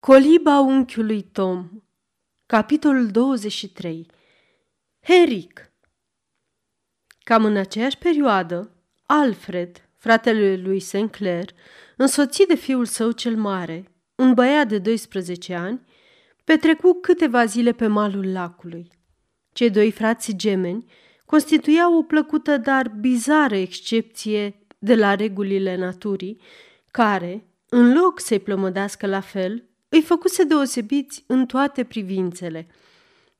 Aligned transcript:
Coliba 0.00 0.60
unchiului 0.60 1.22
Tom 1.22 1.70
Capitolul 2.46 3.06
23 3.06 4.06
Henric 5.00 5.72
Cam 7.24 7.44
în 7.44 7.56
aceeași 7.56 7.98
perioadă, 7.98 8.76
Alfred, 9.06 9.88
fratele 9.96 10.56
lui 10.56 10.80
St. 10.80 11.06
Clair, 11.10 11.50
însoțit 11.96 12.48
de 12.48 12.54
fiul 12.54 12.84
său 12.84 13.10
cel 13.10 13.36
mare, 13.36 13.92
un 14.14 14.34
băiat 14.34 14.68
de 14.68 14.78
12 14.78 15.54
ani, 15.54 15.80
petrecu 16.44 16.92
câteva 16.92 17.44
zile 17.44 17.72
pe 17.72 17.86
malul 17.86 18.32
lacului. 18.32 18.90
Cei 19.52 19.70
doi 19.70 19.90
frați 19.90 20.36
gemeni 20.36 20.92
constituiau 21.24 21.96
o 21.96 22.02
plăcută, 22.02 22.56
dar 22.56 22.88
bizară 22.88 23.56
excepție 23.56 24.66
de 24.78 24.94
la 24.94 25.14
regulile 25.14 25.76
naturii, 25.76 26.40
care, 26.90 27.46
în 27.68 27.92
loc 27.92 28.20
să-i 28.20 28.40
plămădească 28.40 29.06
la 29.06 29.20
fel, 29.20 29.64
îi 29.90 30.02
făcuse 30.02 30.44
deosebiți 30.44 31.24
în 31.26 31.46
toate 31.46 31.84
privințele. 31.84 32.66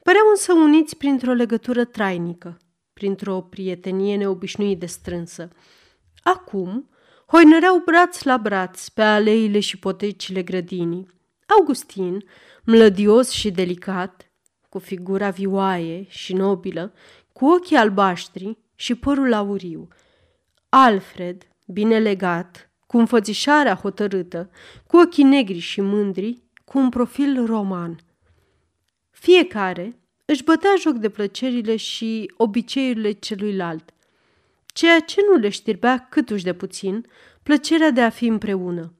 Păreau 0.02 0.24
însă 0.30 0.52
uniți 0.52 0.96
printr-o 0.96 1.32
legătură 1.32 1.84
trainică, 1.84 2.58
printr-o 2.92 3.40
prietenie 3.40 4.16
neobișnuit 4.16 4.78
de 4.78 4.86
strânsă. 4.86 5.48
Acum, 6.22 6.90
hoinăreau 7.26 7.82
braț 7.84 8.22
la 8.22 8.38
braț 8.38 8.88
pe 8.88 9.02
aleile 9.02 9.60
și 9.60 9.78
potecile 9.78 10.42
grădinii. 10.42 11.06
Augustin, 11.46 12.24
mlădios 12.64 13.30
și 13.30 13.50
delicat, 13.50 14.30
cu 14.68 14.78
figura 14.78 15.30
vioaie 15.30 16.06
și 16.08 16.32
nobilă, 16.32 16.92
cu 17.32 17.46
ochii 17.46 17.76
albaștri 17.76 18.58
și 18.74 18.94
părul 18.94 19.32
auriu. 19.32 19.88
Alfred, 20.68 21.42
bine 21.66 21.98
legat, 21.98 22.69
cu 22.90 22.98
înfățișarea 22.98 23.74
hotărâtă, 23.74 24.50
cu 24.86 24.96
ochii 24.96 25.24
negri 25.24 25.58
și 25.58 25.80
mândri, 25.80 26.42
cu 26.64 26.78
un 26.78 26.88
profil 26.88 27.46
roman. 27.46 27.98
Fiecare 29.10 29.98
își 30.24 30.44
bătea 30.44 30.70
joc 30.78 30.94
de 30.94 31.08
plăcerile 31.08 31.76
și 31.76 32.32
obiceiurile 32.36 33.10
celuilalt, 33.10 33.94
ceea 34.66 35.00
ce 35.00 35.20
nu 35.30 35.36
le 35.36 35.48
știrbea 35.48 36.06
câtuși 36.10 36.44
de 36.44 36.52
puțin 36.52 37.06
plăcerea 37.42 37.90
de 37.90 38.00
a 38.00 38.10
fi 38.10 38.26
împreună. 38.26 38.92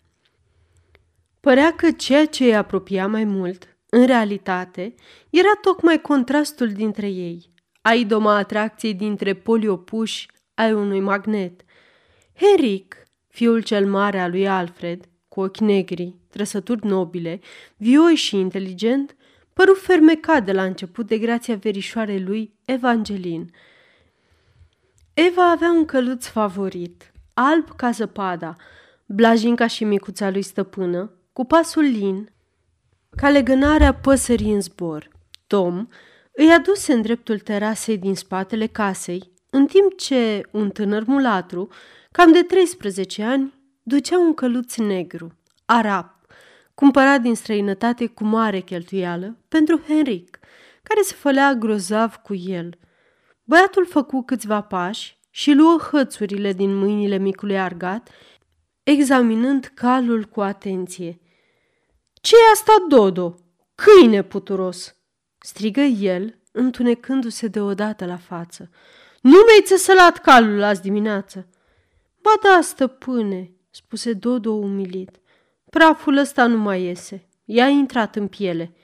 Părea 1.41 1.72
că 1.72 1.91
ceea 1.91 2.27
ce 2.27 2.44
îi 2.44 2.56
apropia 2.56 3.06
mai 3.06 3.25
mult, 3.25 3.77
în 3.88 4.06
realitate, 4.06 4.94
era 5.30 5.52
tocmai 5.60 6.00
contrastul 6.00 6.69
dintre 6.69 7.08
ei, 7.08 7.50
a 7.80 7.94
idoma 7.94 8.36
atracției 8.36 8.94
dintre 8.94 9.34
polii 9.34 9.69
opuși 9.69 10.28
ai 10.54 10.72
unui 10.72 11.00
magnet. 11.00 11.60
Henric 12.34 13.00
Fiul 13.31 13.62
cel 13.62 13.86
mare 13.86 14.20
al 14.20 14.31
lui 14.31 14.48
Alfred, 14.48 15.09
cu 15.28 15.41
ochi 15.41 15.59
negri, 15.59 16.14
trăsături 16.28 16.86
nobile, 16.86 17.41
vioi 17.77 18.14
și 18.14 18.37
inteligent, 18.37 19.17
păru 19.53 19.75
fermecat 19.75 20.45
de 20.45 20.53
la 20.53 20.64
început 20.64 21.06
de 21.06 21.19
grația 21.19 21.56
verișoarei 21.56 22.20
lui, 22.20 22.55
Evangelin. 22.64 23.50
Eva 25.14 25.50
avea 25.50 25.70
un 25.70 25.84
căluț 25.84 26.27
favorit, 26.27 27.12
alb 27.34 27.77
ca 27.77 27.91
zăpada, 27.91 28.56
blajin 29.06 29.56
ca 29.56 29.67
și 29.67 29.84
micuța 29.84 30.31
lui 30.31 30.42
stăpână, 30.42 31.12
cu 31.33 31.44
pasul 31.44 31.83
lin, 31.83 32.31
ca 33.17 33.28
legănarea 33.28 33.94
păsării 33.94 34.53
în 34.53 34.61
zbor. 34.61 35.09
Tom 35.47 35.89
îi 36.33 36.50
aduse 36.50 36.92
în 36.92 37.03
dreptul 37.03 37.39
terasei 37.39 37.98
din 37.98 38.15
spatele 38.15 38.67
casei, 38.67 39.31
în 39.50 39.67
timp 39.67 39.97
ce 39.97 40.47
un 40.50 40.70
tânăr 40.70 41.03
mulatru 41.06 41.69
cam 42.12 42.33
de 42.33 42.42
13 42.42 43.22
ani, 43.22 43.55
ducea 43.83 44.19
un 44.19 44.34
căluț 44.34 44.77
negru, 44.77 45.39
arab, 45.64 46.06
cumpărat 46.75 47.20
din 47.20 47.34
străinătate 47.34 48.06
cu 48.06 48.25
mare 48.25 48.61
cheltuială 48.61 49.36
pentru 49.48 49.80
Henric, 49.86 50.38
care 50.83 51.03
se 51.03 51.14
fălea 51.14 51.55
grozav 51.55 52.14
cu 52.14 52.34
el. 52.34 52.78
Băiatul 53.44 53.86
făcu 53.86 54.22
câțiva 54.22 54.61
pași 54.61 55.19
și 55.31 55.53
luă 55.53 55.78
hățurile 55.91 56.53
din 56.53 56.76
mâinile 56.76 57.16
micului 57.16 57.59
argat, 57.59 58.09
examinând 58.82 59.71
calul 59.75 60.25
cu 60.25 60.41
atenție. 60.41 61.21
ce 62.21 62.34
e 62.34 62.53
asta, 62.53 62.72
Dodo? 62.88 63.34
Câine 63.75 64.22
puturos!" 64.22 64.94
strigă 65.38 65.81
el, 65.81 66.38
întunecându-se 66.53 67.47
deodată 67.47 68.04
la 68.04 68.16
față. 68.16 68.71
Nu 69.21 69.31
mi-ai 69.31 69.62
țesălat 69.65 70.19
calul 70.19 70.62
azi 70.62 70.81
dimineață!" 70.81 71.48
Ba 72.22 72.31
da, 72.42 72.60
stăpâne, 72.62 73.50
spuse 73.70 74.12
Dodo 74.12 74.50
umilit. 74.50 75.10
Praful 75.70 76.16
ăsta 76.16 76.47
nu 76.47 76.58
mai 76.58 76.82
iese. 76.82 77.28
I-a 77.44 77.69
intrat 77.69 78.16
în 78.16 78.28
piele. 78.28 78.75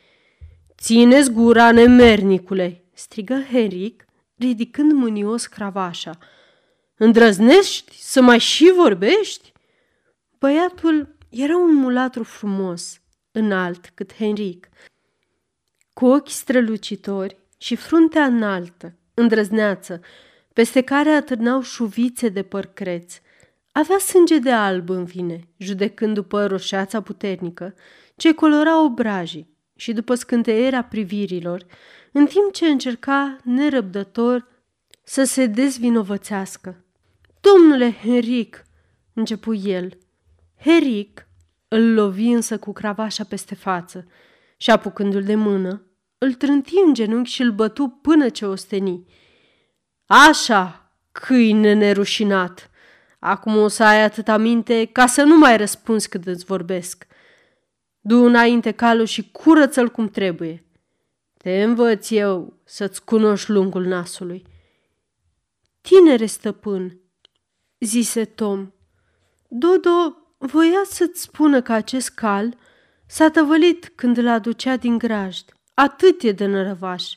Țineți 0.79 1.31
gura, 1.31 1.73
nemernicule, 1.73 2.85
strigă 2.93 3.43
Henric, 3.51 4.05
ridicând 4.37 4.93
mânios 4.93 5.47
cravașa. 5.47 6.19
Îndrăznești 6.97 8.03
să 8.03 8.23
mai 8.23 8.39
și 8.39 8.73
vorbești? 8.77 9.53
Băiatul 10.39 11.17
era 11.29 11.57
un 11.57 11.75
mulatru 11.75 12.23
frumos, 12.23 13.01
înalt 13.33 13.91
cât 13.95 14.15
Henric, 14.15 14.69
cu 15.93 16.07
ochi 16.07 16.29
strălucitori 16.29 17.37
și 17.59 17.77
fruntea 17.77 18.25
înaltă, 18.25 18.97
îndrăzneață, 19.15 20.01
peste 20.53 20.81
care 20.81 21.11
atârnau 21.11 21.63
șuvițe 21.63 22.29
de 22.29 22.43
păr 22.43 22.67
creț. 22.67 23.21
Avea 23.77 23.99
sânge 23.99 24.39
de 24.39 24.51
alb 24.51 24.89
în 24.89 25.05
vine, 25.05 25.49
judecând 25.57 26.15
după 26.15 26.47
roșeața 26.47 27.01
puternică, 27.01 27.75
ce 28.17 28.35
colora 28.35 28.83
obrajii 28.83 29.57
și 29.75 29.93
după 29.93 30.15
scânteierea 30.15 30.85
privirilor, 30.85 31.67
în 32.13 32.27
timp 32.27 32.53
ce 32.53 32.67
încerca 32.67 33.37
nerăbdător 33.45 34.49
să 35.03 35.25
se 35.25 35.47
dezvinovățească. 35.47 36.85
Domnule 37.41 37.93
Henric, 37.93 38.67
începu 39.13 39.55
el. 39.55 39.99
Henric 40.65 41.29
îl 41.69 41.95
lovi 41.95 42.29
însă 42.29 42.59
cu 42.59 42.73
cravașa 42.73 43.25
peste 43.25 43.55
față 43.55 44.07
și, 44.57 44.71
apucându-l 44.71 45.23
de 45.23 45.35
mână, 45.35 45.83
îl 46.19 46.33
trânti 46.33 46.75
în 46.87 46.95
genunchi 46.95 47.31
și 47.31 47.43
îl 47.43 47.53
bătu 47.53 47.89
până 48.03 48.29
ce 48.29 48.47
osteni. 48.47 49.05
Așa, 50.07 50.93
câine 51.13 51.73
nerușinat!" 51.73 52.71
Acum 53.19 53.57
o 53.57 53.69
să 53.69 53.85
ai 53.85 54.03
atâta 54.03 54.37
minte 54.37 54.85
ca 54.85 55.07
să 55.07 55.23
nu 55.23 55.37
mai 55.37 55.57
răspunzi 55.57 56.09
cât 56.09 56.27
îți 56.27 56.45
vorbesc. 56.45 57.07
Du 58.01 58.25
înainte 58.25 58.71
calul 58.71 59.05
și 59.05 59.31
curăță-l 59.31 59.89
cum 59.89 60.09
trebuie. 60.09 60.65
Te 61.37 61.63
învăț 61.63 62.11
eu 62.11 62.61
să-ți 62.65 63.05
cunoști 63.05 63.51
lungul 63.51 63.85
nasului. 63.85 64.47
Tinere 65.81 66.27
stăpân, 66.27 67.01
zise 67.79 68.25
Tom, 68.25 68.71
Dodo 69.49 70.17
voia 70.39 70.83
să-ți 70.85 71.23
spună 71.23 71.63
că 71.63 71.73
acest 71.73 72.11
cal 72.11 72.57
s-a 73.07 73.31
tăvălit 73.31 73.93
când 73.95 74.17
îl 74.17 74.29
aducea 74.29 74.77
din 74.77 74.99
grajd. 74.99 75.45
Atât 75.75 76.23
e 76.23 76.33
de 76.33 76.47
nărăvaș 76.47 77.17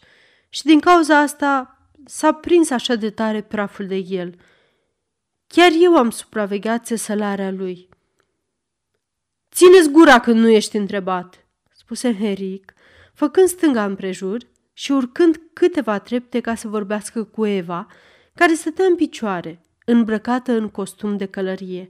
și 0.50 0.64
din 0.64 0.80
cauza 0.80 1.20
asta 1.20 1.78
s-a 2.06 2.34
prins 2.34 2.70
așa 2.70 2.96
de 2.96 3.10
tare 3.10 3.42
praful 3.42 3.88
de 3.88 3.96
el– 3.96 4.36
Chiar 5.54 5.72
eu 5.80 5.98
am 5.98 6.10
supravegheat 6.10 6.86
țesălarea 6.86 7.52
lui. 7.52 7.90
Țineți 9.52 9.90
gura 9.90 10.20
când 10.20 10.40
nu 10.40 10.50
ești 10.50 10.78
întrebat, 10.78 11.46
spuse 11.72 12.16
Henric, 12.16 12.74
făcând 13.14 13.48
stânga 13.48 13.86
împrejur 13.86 14.38
și 14.74 14.92
urcând 14.92 15.42
câteva 15.54 16.00
trepte 16.00 16.40
ca 16.40 16.56
să 16.56 16.68
vorbească 16.68 17.24
cu 17.24 17.46
Eva, 17.46 17.88
care 18.34 18.54
stătea 18.54 18.86
în 18.86 18.96
picioare, 18.96 19.62
îmbrăcată 19.86 20.52
în 20.52 20.70
costum 20.70 21.18
de 21.18 21.26
călărie. 21.26 21.90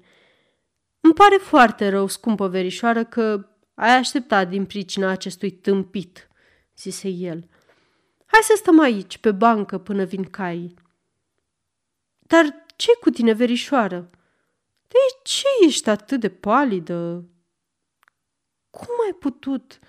Îmi 1.00 1.14
pare 1.14 1.36
foarte 1.36 1.90
rău, 1.90 2.08
scumpă 2.08 2.48
verișoară, 2.48 3.03
că 3.03 3.50
ai 3.74 3.96
așteptat 3.98 4.50
din 4.50 4.66
pricina 4.66 5.09
acestui 5.09 5.52
tâmpit, 5.52 6.28
zise 6.78 7.10
el. 7.10 7.48
Hai 8.25 8.42
să 8.42 8.54
stăm 8.56 8.80
aici, 8.80 9.18
pe 9.18 9.31
bancă, 9.31 9.78
până 9.78 10.04
vin 10.04 10.24
caii. 10.24 10.74
Dar 12.19 12.68
ce 12.80 12.92
cu 13.02 13.10
tine, 13.10 13.34
verișoară? 13.34 14.10
De 14.88 14.98
ce 15.24 15.46
ești 15.66 15.90
atât 15.90 16.20
de 16.20 16.30
palidă? 16.30 17.30
Cum 18.70 18.94
ai 19.06 19.14
putut 19.20 19.80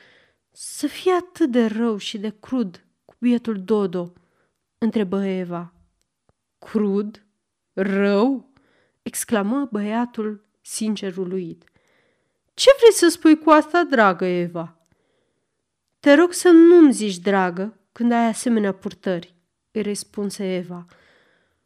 să 0.51 0.87
fie 0.87 1.13
atât 1.13 1.51
de 1.51 1.67
rău 1.67 1.97
și 1.97 2.19
de 2.19 2.35
crud 2.41 2.85
cu 3.05 3.15
bietul 3.19 3.63
Dodo? 3.63 4.13
întrebă 4.79 5.25
Eva. 5.25 5.73
Crud? 6.59 7.27
Rău? 7.73 8.53
exclamă 9.03 9.69
băiatul 9.71 10.45
sincer 10.61 11.17
uluit. 11.17 11.65
Ce 12.55 12.71
vrei 12.79 12.93
să 12.93 13.09
spui 13.09 13.39
cu 13.39 13.51
asta, 13.51 13.85
dragă 13.85 14.25
Eva? 14.25 14.77
Te 16.01 16.15
rog 16.15 16.33
să 16.33 16.49
nu-mi 16.49 16.93
zici 16.93 17.19
dragă 17.19 17.79
când 17.93 18.13
ai 18.13 18.27
asemenea 18.27 18.73
purtări, 18.73 19.35
îi 19.71 19.83
răspunse 19.83 20.55
Eva. 20.55 20.87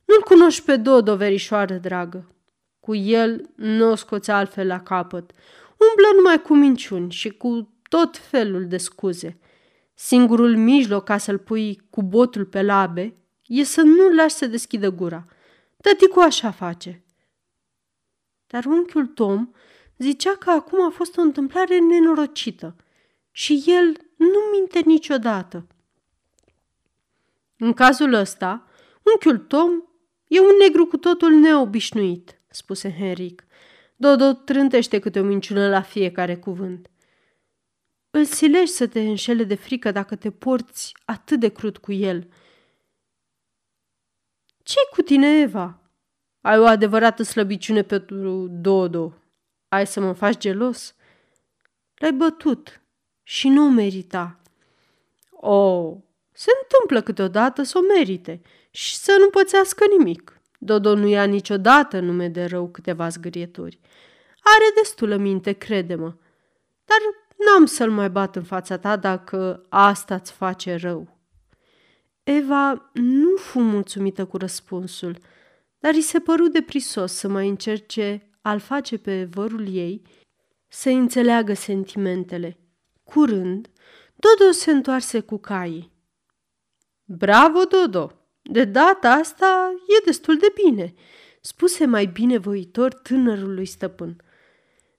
Nu-l 0.04 0.22
cunoști 0.24 0.64
pe 0.64 0.76
Dodo, 0.76 1.16
verișoară 1.16 1.74
dragă. 1.74 2.34
Cu 2.80 2.94
el 2.94 3.50
nu 3.54 3.90
o 3.90 3.94
scoți 3.94 4.30
altfel 4.30 4.66
la 4.66 4.80
capăt. 4.80 5.30
Umblă 5.70 6.06
numai 6.16 6.42
cu 6.42 6.54
minciuni 6.54 7.10
și 7.10 7.28
cu 7.28 7.74
tot 7.88 8.16
felul 8.16 8.66
de 8.66 8.76
scuze. 8.76 9.38
Singurul 9.94 10.56
mijloc 10.56 11.04
ca 11.04 11.18
să-l 11.18 11.38
pui 11.38 11.80
cu 11.90 12.02
botul 12.02 12.44
pe 12.44 12.62
labe 12.62 13.16
e 13.46 13.64
să 13.64 13.82
nu-l 13.82 14.14
lași 14.14 14.34
să 14.34 14.46
deschidă 14.46 14.90
gura. 14.90 15.24
Tăticu 15.80 16.20
așa 16.20 16.50
face. 16.50 17.04
Dar 18.46 18.64
unchiul 18.64 19.06
Tom 19.06 19.48
zicea 19.98 20.36
că 20.36 20.50
acum 20.50 20.84
a 20.84 20.90
fost 20.90 21.16
o 21.16 21.20
întâmplare 21.20 21.78
nenorocită 21.78 22.76
și 23.30 23.62
el 23.66 23.96
nu 24.16 24.38
minte 24.52 24.80
niciodată. 24.84 25.66
În 27.58 27.72
cazul 27.72 28.12
ăsta, 28.12 28.66
unchiul 29.02 29.38
Tom 29.38 29.70
e 30.26 30.40
un 30.40 30.56
negru 30.60 30.86
cu 30.86 30.96
totul 30.96 31.32
neobișnuit, 31.32 32.40
spuse 32.48 32.94
Henric. 32.98 33.46
Dodo 33.96 34.32
trântește 34.32 34.98
câte 34.98 35.20
o 35.20 35.24
minciună 35.24 35.68
la 35.68 35.82
fiecare 35.82 36.36
cuvânt. 36.36 36.90
Îl 38.10 38.24
silești 38.24 38.74
să 38.74 38.86
te 38.86 39.00
înșele 39.00 39.44
de 39.44 39.54
frică 39.54 39.90
dacă 39.90 40.16
te 40.16 40.30
porți 40.30 40.92
atât 41.04 41.40
de 41.40 41.48
crud 41.48 41.76
cu 41.76 41.92
el. 41.92 42.28
ce 44.62 44.78
cu 44.90 45.02
tine, 45.02 45.40
Eva? 45.40 45.78
Ai 46.40 46.58
o 46.58 46.64
adevărată 46.64 47.22
slăbiciune 47.22 47.82
pentru 47.82 48.46
Dodo. 48.50 49.12
Ai 49.68 49.86
să 49.86 50.00
mă 50.00 50.12
faci 50.12 50.38
gelos? 50.38 50.94
L-ai 51.94 52.12
bătut 52.12 52.80
și 53.22 53.48
nu 53.48 53.70
merita. 53.70 54.40
O, 55.30 55.54
oh, 55.54 55.96
se 56.32 56.50
întâmplă 56.62 57.02
câteodată 57.02 57.62
să 57.62 57.78
o 57.78 57.94
merite 57.96 58.42
și 58.74 58.96
să 58.96 59.16
nu 59.20 59.30
pățească 59.30 59.84
nimic. 59.98 60.40
Dodo 60.58 60.94
nu 60.94 61.06
ia 61.06 61.24
niciodată 61.24 62.00
nume 62.00 62.28
de 62.28 62.44
rău 62.44 62.68
câteva 62.68 63.08
zgârieturi. 63.08 63.80
Are 64.42 64.64
destulă 64.74 65.16
minte, 65.16 65.52
crede-mă. 65.52 66.14
Dar 66.84 66.98
n-am 67.36 67.66
să-l 67.66 67.90
mai 67.90 68.10
bat 68.10 68.36
în 68.36 68.42
fața 68.42 68.78
ta 68.78 68.96
dacă 68.96 69.66
asta 69.68 70.14
îți 70.14 70.32
face 70.32 70.74
rău. 70.74 71.18
Eva 72.22 72.90
nu 72.92 73.36
fu 73.36 73.60
mulțumită 73.60 74.26
cu 74.26 74.36
răspunsul, 74.36 75.18
dar 75.78 75.94
îi 75.94 76.00
se 76.00 76.20
păru 76.20 76.48
de 76.48 76.62
prisos 76.62 77.12
să 77.12 77.28
mai 77.28 77.48
încerce 77.48 78.30
al 78.42 78.58
face 78.58 78.98
pe 78.98 79.24
vărul 79.24 79.74
ei 79.74 80.02
să 80.68 80.88
înțeleagă 80.88 81.54
sentimentele. 81.54 82.58
Curând, 83.04 83.70
Dodo 84.14 84.50
se 84.50 84.70
întoarse 84.70 85.20
cu 85.20 85.38
caii. 85.38 85.92
Bravo, 87.04 87.64
Dodo! 87.64 88.23
De 88.50 88.64
data 88.64 89.10
asta 89.10 89.74
e 89.98 90.04
destul 90.04 90.36
de 90.36 90.52
bine, 90.64 90.94
spuse 91.40 91.86
mai 91.86 92.06
binevoitor 92.06 92.94
tânărului 92.94 93.66
stăpân. 93.66 94.16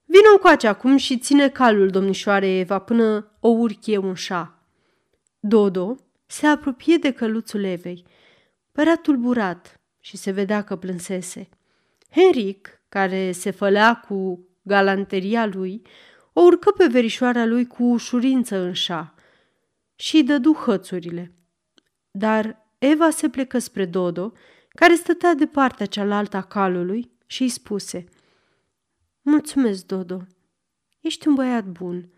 Vino 0.04 0.28
încoace 0.32 0.66
acum 0.66 0.96
și 0.96 1.18
ține 1.18 1.48
calul, 1.48 1.90
domnișoare 1.90 2.46
Eva, 2.46 2.78
până 2.78 3.30
o 3.40 3.48
urchi 3.48 3.92
eu 3.92 4.08
în 4.08 4.14
șa. 4.14 4.62
Dodo 5.40 5.96
se 6.26 6.46
apropie 6.46 6.96
de 6.96 7.12
căluțul 7.12 7.64
Evei. 7.64 8.04
Părea 8.72 8.96
tulburat 8.96 9.80
și 10.00 10.16
se 10.16 10.30
vedea 10.30 10.64
că 10.64 10.76
plânsese. 10.76 11.48
Henric, 12.10 12.80
care 12.88 13.32
se 13.32 13.50
fălea 13.50 13.94
cu 14.08 14.48
galanteria 14.62 15.46
lui, 15.46 15.82
o 16.32 16.40
urcă 16.40 16.70
pe 16.70 16.86
verișoara 16.86 17.44
lui 17.44 17.66
cu 17.66 17.82
ușurință 17.82 18.56
în 18.56 18.72
șa 18.72 19.14
și 19.94 20.16
îi 20.16 20.22
dădu 20.22 20.52
hățurile. 20.52 21.32
Dar 22.10 22.65
Eva 22.78 23.10
se 23.10 23.28
plecă 23.28 23.58
spre 23.58 23.84
Dodo, 23.84 24.32
care 24.68 24.94
stătea 24.94 25.34
de 25.34 25.46
partea 25.46 25.86
cealaltă 25.86 26.36
a 26.36 26.42
calului 26.42 27.10
și 27.26 27.42
îi 27.42 27.48
spuse 27.48 28.04
Mulțumesc, 29.22 29.86
Dodo. 29.86 30.26
Ești 31.00 31.28
un 31.28 31.34
băiat 31.34 31.64
bun. 31.64 32.10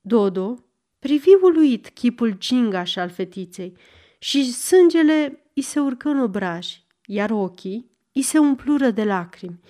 Dodo 0.00 0.64
privi 0.98 1.34
uluit 1.42 1.88
chipul 1.88 2.38
gingaș 2.38 2.96
al 2.96 3.08
fetiței 3.08 3.76
și 4.18 4.52
sângele 4.52 5.50
îi 5.54 5.62
se 5.62 5.80
urcă 5.80 6.08
în 6.08 6.20
obraj, 6.20 6.80
iar 7.06 7.30
ochii 7.30 7.90
îi 8.12 8.22
se 8.22 8.38
umplură 8.38 8.90
de 8.90 9.04
lacrimi. 9.04 9.60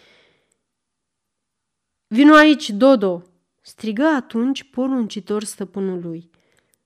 Vino 2.06 2.35
aici, 2.35 2.71
Dodo!" 2.71 3.23
strigă 3.62 4.05
atunci 4.05 4.71
poruncitor 4.71 5.44
stăpânul 5.44 6.00
lui. 6.00 6.31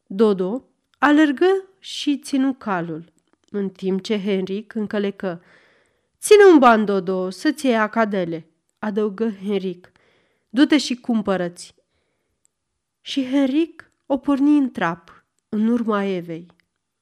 Dodo 0.06 0.69
alergă 1.00 1.64
și 1.78 2.18
ținu 2.18 2.52
calul, 2.52 3.12
în 3.50 3.70
timp 3.70 4.02
ce 4.02 4.20
Henric 4.20 4.74
încălecă. 4.74 5.42
Ține 6.18 6.44
un 6.52 6.58
ban, 6.58 6.84
Dodo, 6.84 7.30
să-ți 7.30 7.66
iei 7.66 7.76
acadele, 7.76 8.46
adăugă 8.78 9.30
Henric. 9.44 9.92
Du-te 10.48 10.78
și 10.78 10.94
cumpărăți. 10.94 11.74
Și 13.00 13.24
Henric 13.30 13.90
o 14.06 14.16
porni 14.16 14.58
în 14.58 14.70
trap, 14.70 15.24
în 15.48 15.66
urma 15.66 16.04
Evei. 16.04 16.46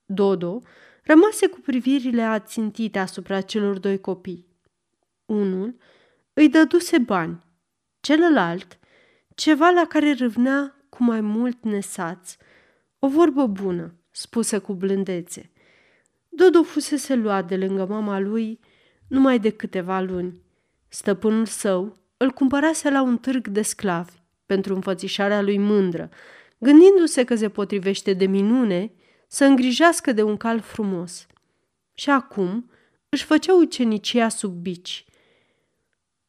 Dodo 0.04 0.60
rămase 1.02 1.46
cu 1.46 1.60
privirile 1.60 2.22
ațintite 2.22 2.98
asupra 2.98 3.40
celor 3.40 3.78
doi 3.78 4.00
copii. 4.00 4.46
Unul 5.26 5.76
îi 6.32 6.48
dăduse 6.48 6.98
bani, 6.98 7.44
celălalt 8.00 8.78
ceva 9.34 9.70
la 9.70 9.86
care 9.86 10.12
râvnea 10.12 10.86
cu 10.88 11.02
mai 11.02 11.20
mult 11.20 11.64
nesaț, 11.64 12.36
o 12.98 13.08
vorbă 13.08 13.46
bună, 13.46 13.94
spusă 14.10 14.60
cu 14.60 14.74
blândețe. 14.74 15.50
Dodo 16.28 16.62
fusese 16.62 17.14
luat 17.14 17.48
de 17.48 17.56
lângă 17.56 17.86
mama 17.86 18.18
lui 18.18 18.60
numai 19.08 19.38
de 19.38 19.50
câteva 19.50 20.00
luni. 20.00 20.42
Stăpânul 20.88 21.46
său 21.46 21.96
îl 22.16 22.30
cumpărase 22.30 22.90
la 22.90 23.02
un 23.02 23.18
târg 23.18 23.48
de 23.48 23.62
sclavi 23.62 24.12
pentru 24.46 24.74
înfățișarea 24.74 25.42
lui 25.42 25.58
mândră, 25.58 26.10
gândindu-se 26.58 27.24
că 27.24 27.34
se 27.34 27.48
potrivește 27.48 28.12
de 28.12 28.26
minune 28.26 28.92
să 29.28 29.44
îngrijească 29.44 30.12
de 30.12 30.22
un 30.22 30.36
cal 30.36 30.60
frumos. 30.60 31.26
Și 31.94 32.10
acum 32.10 32.70
își 33.08 33.24
făcea 33.24 33.54
ucenicia 33.54 34.28
sub 34.28 34.52
bici. 34.52 35.04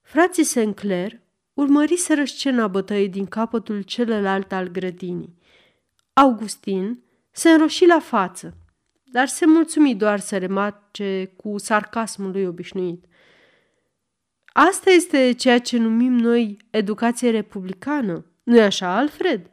Frații 0.01 0.43
Sinclair 0.43 1.19
urmăriseră 1.53 2.25
scena 2.25 2.67
bătăii 2.67 3.09
din 3.09 3.25
capătul 3.25 3.81
celălalt 3.81 4.51
al 4.51 4.67
grădinii. 4.67 5.37
Augustin 6.13 7.03
se 7.31 7.49
înroși 7.49 7.85
la 7.85 7.99
față, 7.99 8.57
dar 9.03 9.27
se 9.27 9.45
mulțumi 9.45 9.95
doar 9.95 10.19
să 10.19 10.37
remarce 10.37 11.33
cu 11.37 11.57
sarcasmul 11.57 12.31
lui 12.31 12.45
obișnuit. 12.45 13.05
Asta 14.45 14.89
este 14.89 15.31
ceea 15.31 15.59
ce 15.59 15.77
numim 15.77 16.13
noi 16.13 16.57
educație 16.69 17.29
republicană, 17.29 18.25
nu-i 18.43 18.61
așa, 18.61 18.95
Alfred? 18.95 19.49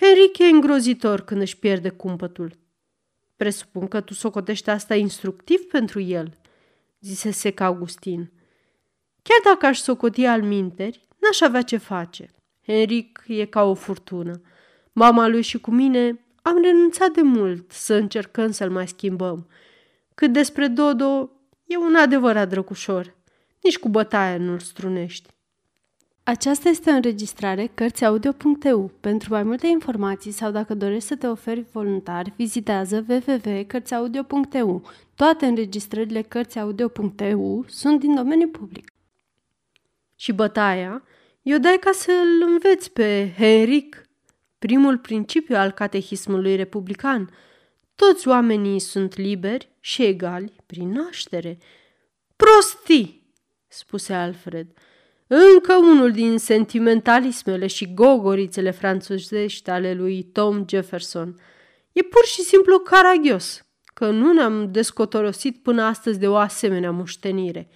Henrique 0.00 0.46
e 0.46 0.48
îngrozitor 0.48 1.20
când 1.20 1.40
își 1.40 1.58
pierde 1.58 1.88
cumpătul. 1.88 2.58
Presupun 3.36 3.88
că 3.88 4.00
tu 4.00 4.14
socotești 4.14 4.70
asta 4.70 4.94
instructiv 4.94 5.60
pentru 5.60 6.00
el, 6.00 6.38
zise 7.00 7.30
sec 7.30 7.60
Augustin. 7.60 8.32
Chiar 9.22 9.54
dacă 9.54 9.66
aș 9.66 9.78
socoti 9.78 10.24
al 10.24 10.42
minteri, 10.42 11.08
n-aș 11.18 11.40
avea 11.40 11.62
ce 11.62 11.76
face. 11.76 12.30
Henric 12.66 13.24
e 13.26 13.44
ca 13.44 13.62
o 13.62 13.74
furtună. 13.74 14.40
Mama 14.98 15.26
lui 15.26 15.42
și 15.42 15.58
cu 15.58 15.70
mine 15.70 16.20
am 16.42 16.60
renunțat 16.62 17.10
de 17.10 17.22
mult 17.22 17.70
să 17.72 17.94
încercăm 17.94 18.50
să-l 18.50 18.70
mai 18.70 18.88
schimbăm. 18.88 19.46
Cât 20.14 20.32
despre 20.32 20.66
Dodo, 20.66 21.30
e 21.66 21.76
un 21.76 21.94
adevărat 21.94 22.48
drăgușor. 22.48 23.14
Nici 23.62 23.78
cu 23.78 23.88
bătaia 23.88 24.38
nu-l 24.38 24.58
strunești. 24.58 25.28
Aceasta 26.22 26.68
este 26.68 26.90
o 26.90 26.94
înregistrare 26.94 27.70
Cărțiaudio.eu. 27.74 28.90
Pentru 29.00 29.32
mai 29.32 29.42
multe 29.42 29.66
informații 29.66 30.30
sau 30.30 30.50
dacă 30.50 30.74
dorești 30.74 31.08
să 31.08 31.16
te 31.16 31.26
oferi 31.26 31.64
voluntar, 31.72 32.32
vizitează 32.36 33.04
www.cărțiaudio.eu. 33.08 34.82
Toate 35.14 35.46
înregistrările 35.46 36.22
Cărțiaudio.eu 36.22 37.64
sunt 37.68 38.00
din 38.00 38.14
domeniu 38.14 38.48
public. 38.48 38.92
Și 40.14 40.32
bătaia 40.32 41.02
eu 41.42 41.58
dai 41.58 41.76
ca 41.80 41.90
să-l 41.92 42.44
înveți 42.46 42.92
pe 42.92 43.32
Henric, 43.36 44.05
primul 44.58 44.98
principiu 44.98 45.56
al 45.56 45.70
catehismului 45.70 46.56
republican. 46.56 47.30
Toți 47.94 48.28
oamenii 48.28 48.78
sunt 48.78 49.16
liberi 49.16 49.70
și 49.80 50.04
egali 50.04 50.56
prin 50.66 50.88
naștere. 50.90 51.58
Prostii, 52.36 53.32
spuse 53.68 54.12
Alfred. 54.12 54.66
Încă 55.26 55.76
unul 55.76 56.12
din 56.12 56.38
sentimentalismele 56.38 57.66
și 57.66 57.94
gogorițele 57.94 58.70
franțuzești 58.70 59.70
ale 59.70 59.94
lui 59.94 60.22
Tom 60.22 60.64
Jefferson. 60.68 61.40
E 61.92 62.02
pur 62.02 62.24
și 62.24 62.40
simplu 62.40 62.78
caragios 62.78 63.66
că 63.94 64.10
nu 64.10 64.32
ne-am 64.32 64.72
descotorosit 64.72 65.62
până 65.62 65.82
astăzi 65.82 66.18
de 66.18 66.28
o 66.28 66.36
asemenea 66.36 66.90
moștenire. 66.90 67.68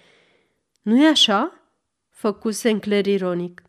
Nu-i 0.81 1.05
așa? 1.05 1.61
făcu 2.09 2.51
Sinclair 2.51 3.05
ironic. 3.05 3.61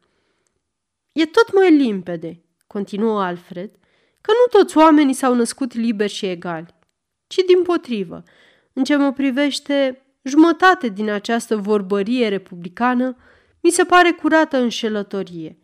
E 1.12 1.26
tot 1.26 1.52
mai 1.52 1.76
limpede, 1.76 2.42
continuă 2.72 3.22
Alfred, 3.22 3.70
că 4.20 4.30
nu 4.30 4.58
toți 4.58 4.76
oamenii 4.76 5.14
s-au 5.14 5.34
născut 5.34 5.72
liberi 5.72 6.12
și 6.12 6.26
egali, 6.26 6.74
ci 7.26 7.36
din 7.46 7.62
potrivă. 7.62 8.22
În 8.72 8.84
ce 8.84 8.96
mă 8.96 9.12
privește, 9.12 10.02
jumătate 10.22 10.88
din 10.88 11.10
această 11.10 11.56
vorbărie 11.56 12.28
republicană 12.28 13.16
mi 13.60 13.70
se 13.70 13.84
pare 13.84 14.10
curată 14.10 14.56
înșelătorie. 14.56 15.58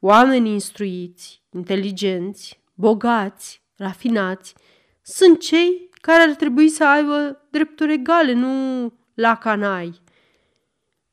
Oamenii 0.00 0.52
instruiți, 0.52 1.42
inteligenți, 1.50 2.62
bogați, 2.74 3.62
rafinați, 3.76 4.54
sunt 5.02 5.40
cei 5.40 5.90
care 6.00 6.22
ar 6.22 6.34
trebui 6.34 6.68
să 6.68 6.84
aibă 6.86 7.46
drepturi 7.50 7.92
egale, 7.92 8.32
nu 8.32 8.92
la 9.14 9.36
canai. 9.36 10.00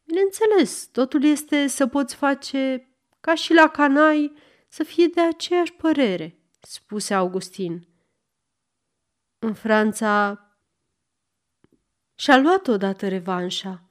Bineînțeles, 0.04 0.90
totul 0.92 1.24
este 1.24 1.68
să 1.68 1.88
poți 1.88 2.16
face 2.16 2.90
ca 3.22 3.36
și 3.36 3.54
la 3.54 3.68
canai 3.68 4.34
să 4.76 4.84
fie 4.84 5.08
de 5.08 5.22
aceeași 5.22 5.74
părere, 5.74 6.40
spuse 6.60 7.14
Augustin. 7.14 7.88
În 9.40 9.54
Franța 9.54 10.40
și-a 12.16 12.38
luat 12.38 12.68
odată 12.68 13.08
revanșa. 13.08 13.86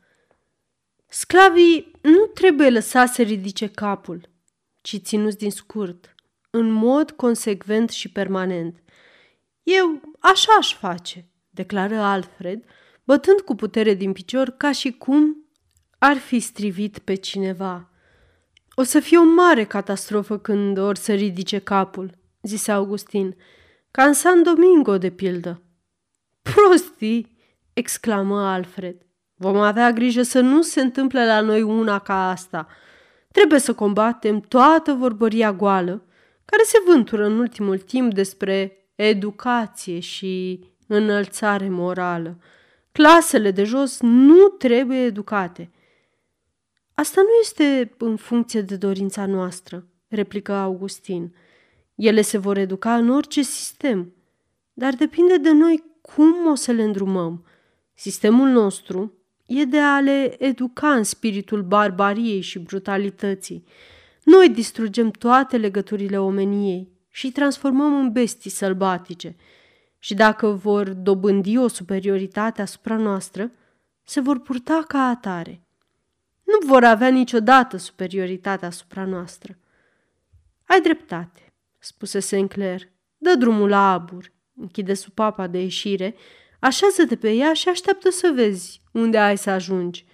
Sclavii 1.07 1.91
nu 2.03 2.27
trebuie 2.27 2.71
lăsați 2.71 3.15
să 3.15 3.23
ridice 3.23 3.69
capul, 3.69 4.29
ci 4.81 4.97
ținuți 4.97 5.37
din 5.37 5.51
scurt, 5.51 6.15
în 6.51 6.71
mod 6.71 7.11
consecvent 7.11 7.91
și 7.91 8.13
permanent. 8.13 8.83
Eu 9.63 10.15
așa 10.19 10.53
aș 10.59 10.75
face, 10.75 11.29
declară 11.51 11.97
Alfred, 11.97 12.65
bătând 13.05 13.41
cu 13.41 13.55
putere 13.55 13.95
din 13.95 14.13
picior 14.13 14.51
ca 14.51 14.73
și 14.73 14.93
cum 14.93 15.49
ar 15.99 16.17
fi 16.17 16.41
strivit 16.41 16.99
pe 16.99 17.15
cineva. 17.15 17.94
O 18.75 18.83
să 18.83 19.01
fie 19.01 19.19
o 19.19 19.25
mare 19.25 19.65
catastrofă 19.65 20.39
când 20.39 20.79
or 20.79 20.97
să 20.97 21.13
ridice 21.13 21.59
capul, 21.59 22.11
zise 22.43 22.73
Augustin, 22.73 23.37
ca 23.91 24.05
în 24.05 24.13
San 24.13 24.43
Domingo, 24.43 24.99
de 24.99 25.11
pildă. 25.11 25.63
Prostii, 26.43 27.37
exclamă 27.73 28.41
Alfred. 28.41 28.97
Vom 29.35 29.57
avea 29.57 29.93
grijă 29.93 30.23
să 30.23 30.41
nu 30.41 30.63
se 30.63 30.81
întâmple 30.81 31.27
la 31.27 31.41
noi 31.41 31.63
una 31.63 31.99
ca 31.99 32.31
asta. 32.31 32.67
Trebuie 33.33 33.59
să 33.61 33.75
combatem 33.75 34.41
toată 34.41 34.93
vorbăria 34.93 35.53
goală 35.53 36.05
care 36.45 36.63
se 36.63 36.79
vântură 36.87 37.25
în 37.25 37.39
ultimul 37.39 37.79
timp 37.79 38.15
despre 38.15 38.77
educație 38.95 40.01
și 40.01 40.65
înălțare 40.87 41.69
morală. 41.69 42.39
Clasele 42.93 43.51
de 43.51 43.65
jos 43.65 44.01
nu 44.01 44.49
trebuie 44.49 44.99
educate. 44.99 45.71
Asta 46.95 47.21
nu 47.21 47.29
este 47.41 47.95
în 47.99 48.17
funcție 48.17 48.61
de 48.61 48.77
dorința 48.77 49.27
noastră, 49.27 49.87
replică 50.09 50.53
Augustin. 50.53 51.35
Ele 51.95 52.21
se 52.21 52.39
vor 52.39 52.57
educa 52.57 52.97
în 52.97 53.11
orice 53.11 53.43
sistem, 53.43 54.13
dar 54.73 54.95
depinde 54.95 55.37
de 55.37 55.53
noi 55.53 55.85
cum 56.01 56.47
o 56.47 56.55
să 56.55 56.73
le 56.73 56.83
îndrumăm. 56.83 57.45
Sistemul 57.95 58.49
nostru 58.49 59.13
e 59.47 59.65
de 59.65 59.79
a 59.79 60.01
le 60.01 60.45
educa 60.45 60.95
în 60.95 61.03
spiritul 61.03 61.63
barbariei 61.63 62.41
și 62.41 62.59
brutalității. 62.59 63.65
Noi 64.25 64.49
distrugem 64.49 65.11
toate 65.11 65.57
legăturile 65.57 66.19
omeniei 66.19 66.93
și 67.09 67.33
transformăm 67.33 67.99
în 67.99 68.13
bestii 68.13 68.51
sălbatice. 68.51 69.37
Și 69.99 70.15
dacă 70.15 70.49
vor 70.49 70.89
dobândi 70.89 71.59
o 71.59 71.69
superioritate 71.69 72.63
asupra 72.63 72.97
noastră, 72.97 73.51
se 74.03 74.21
vor 74.21 74.41
purta 74.41 74.85
ca 74.89 74.99
atare. 74.99 75.64
Nu 76.45 76.67
vor 76.67 76.85
avea 76.85 77.09
niciodată 77.09 77.77
superioritatea 77.77 78.69
asupra 78.69 79.05
noastră. 79.05 79.59
Ai 80.65 80.81
dreptate, 80.81 81.53
spuse 81.79 82.21
Sinclair. 82.21 82.81
Dă 83.19 83.35
drumul 83.35 83.69
la 83.69 83.93
abur, 83.93 84.33
închide 84.57 84.95
supapa 84.95 85.47
de 85.47 85.59
ieșire, 85.59 86.15
așează-te 86.61 87.17
pe 87.17 87.33
ea 87.33 87.53
și 87.53 87.69
așteaptă 87.69 88.11
să 88.11 88.33
vezi 88.35 88.83
unde 88.93 89.19
ai 89.19 89.39
să 89.39 89.51
ajungi. 89.51 90.07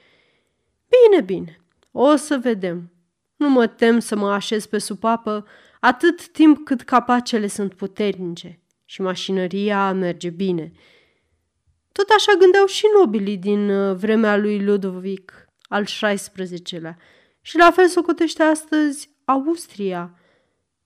Bine, 0.89 1.23
bine, 1.23 1.61
o 1.91 2.17
să 2.17 2.39
vedem. 2.43 2.93
Nu 3.37 3.51
mă 3.51 3.67
tem 3.67 3.99
să 3.99 4.17
mă 4.17 4.33
așez 4.33 4.67
pe 4.67 4.79
supapă 4.79 5.47
atât 5.81 6.29
timp 6.29 6.65
cât 6.65 6.83
capacele 6.83 7.47
sunt 7.47 7.75
puternice 7.75 8.61
și 8.85 9.01
mașinăria 9.01 9.93
merge 9.93 10.31
bine. 10.31 10.73
Tot 11.93 12.09
așa 12.17 12.33
gândeau 12.39 12.67
și 12.67 12.85
nobilii 12.99 13.37
din 13.37 13.71
uh, 13.71 13.97
vremea 13.97 14.37
lui 14.37 14.65
Ludovic 14.65 15.50
al 15.71 15.85
XVI-lea 15.85 16.99
și 17.41 17.57
la 17.57 17.71
fel 17.71 17.89
socotește 17.89 18.43
astăzi 18.43 19.11
Austria 19.25 20.19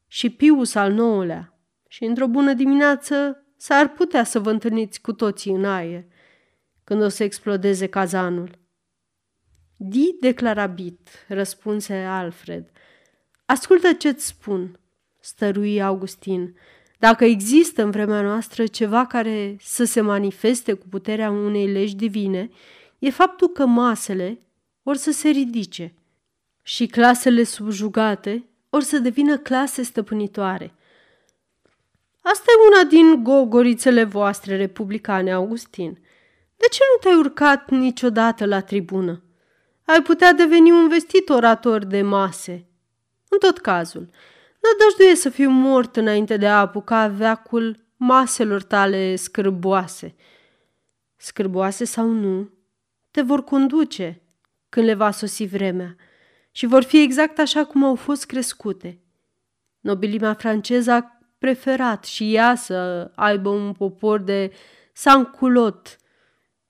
și 0.07 0.31
Pius 0.31 0.75
al 0.75 0.93
IX-lea 0.93 1.59
și 1.89 2.05
într-o 2.05 2.27
bună 2.27 2.53
dimineață 2.53 3.45
s-ar 3.57 3.89
putea 3.89 4.25
să 4.25 4.39
vă 4.39 4.51
întâlniți 4.51 5.01
cu 5.01 5.13
toții 5.13 5.53
în 5.53 5.65
aer 5.65 6.05
când 6.85 7.03
o 7.03 7.09
să 7.09 7.25
explodeze 7.25 7.87
cazanul. 7.87 8.51
Di 9.77 10.17
declarabit, 10.21 11.09
răspunse 11.29 11.95
Alfred. 11.95 12.71
Ascultă 13.45 13.93
ce-ți 13.93 14.27
spun 14.27 14.81
stărui 15.21 15.83
Augustin. 15.83 16.57
Dacă 16.99 17.25
există 17.25 17.83
în 17.83 17.91
vremea 17.91 18.23
noastră 18.23 18.67
ceva 18.67 19.07
care 19.07 19.57
să 19.61 19.85
se 19.85 20.01
manifeste 20.01 20.73
cu 20.73 20.89
puterea 20.89 21.31
unei 21.31 21.67
legi 21.67 21.97
divine, 21.97 22.51
e 22.99 23.11
faptul 23.11 23.49
că 23.49 23.67
masele 23.67 24.44
or 24.85 24.97
să 24.97 25.11
se 25.11 25.29
ridice 25.29 25.95
și 26.63 26.87
clasele 26.87 27.45
subjugate 27.45 28.49
or 28.71 28.83
să 28.83 28.99
devină 28.99 29.39
clase 29.39 29.83
stăpânitoare. 29.83 30.75
Asta 32.21 32.45
e 32.49 32.67
una 32.67 32.89
din 32.89 33.23
gogorițele 33.23 34.05
voastre 34.05 34.57
republicane, 34.57 35.33
Augustin. 35.33 35.93
De 36.57 36.67
ce 36.71 36.81
nu 36.93 37.01
te-ai 37.01 37.19
urcat 37.19 37.71
niciodată 37.71 38.47
la 38.47 38.61
tribună? 38.61 39.23
Ai 39.85 40.03
putea 40.03 40.33
deveni 40.33 40.71
un 40.71 40.89
vestit 40.89 41.29
orator 41.29 41.85
de 41.85 42.03
mase. 42.03 42.67
În 43.29 43.39
tot 43.39 43.59
cazul, 43.59 44.11
Nădăjduie 44.65 45.15
să 45.15 45.29
fiu 45.29 45.51
mort 45.51 45.97
înainte 45.97 46.37
de 46.37 46.49
a 46.49 46.61
apuca 46.61 47.07
veacul 47.07 47.85
maselor 47.97 48.63
tale 48.63 49.17
scârboase. 49.17 50.15
Scârboase 51.17 51.85
sau 51.85 52.07
nu, 52.07 52.51
te 53.11 53.23
vor 53.23 53.45
conduce 53.45 54.23
când 54.75 54.87
le 54.87 54.95
va 54.95 55.11
sosi 55.11 55.47
vremea 55.47 55.97
și 56.51 56.67
vor 56.67 56.83
fi 56.83 57.03
exact 57.03 57.39
așa 57.39 57.65
cum 57.65 57.85
au 57.85 57.95
fost 57.95 58.27
crescute. 58.27 59.01
Nobilimea 59.81 60.35
franceză 60.35 60.91
a 60.91 61.19
preferat 61.39 62.05
și 62.05 62.35
ea 62.35 62.55
să 62.55 63.11
aibă 63.15 63.49
un 63.49 63.73
popor 63.73 64.21
de 64.21 64.53
sanculot 64.93 65.99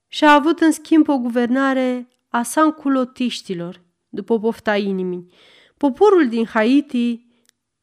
și 0.07 0.23
a 0.23 0.33
avut 0.33 0.59
în 0.59 0.71
schimb 0.71 1.07
o 1.07 1.17
guvernare 1.17 2.07
a 2.29 2.43
sanculotiștilor, 2.43 3.81
după 4.09 4.39
pofta 4.39 4.75
inimii. 4.77 5.33
Poporul 5.77 6.29
din 6.29 6.45
Haiti 6.45 7.25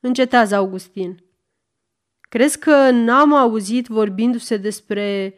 Încetează 0.01 0.55
Augustin. 0.55 1.25
Crezi 2.21 2.59
că 2.59 2.91
n-am 2.91 3.33
auzit 3.35 3.87
vorbindu-se 3.87 4.57
despre 4.57 5.35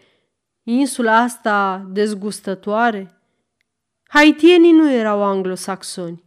insula 0.63 1.17
asta 1.17 1.89
dezgustătoare? 1.93 3.24
Haitienii 4.15 4.73
nu 4.73 4.91
erau 4.93 5.23
anglosaxoni. 5.23 6.25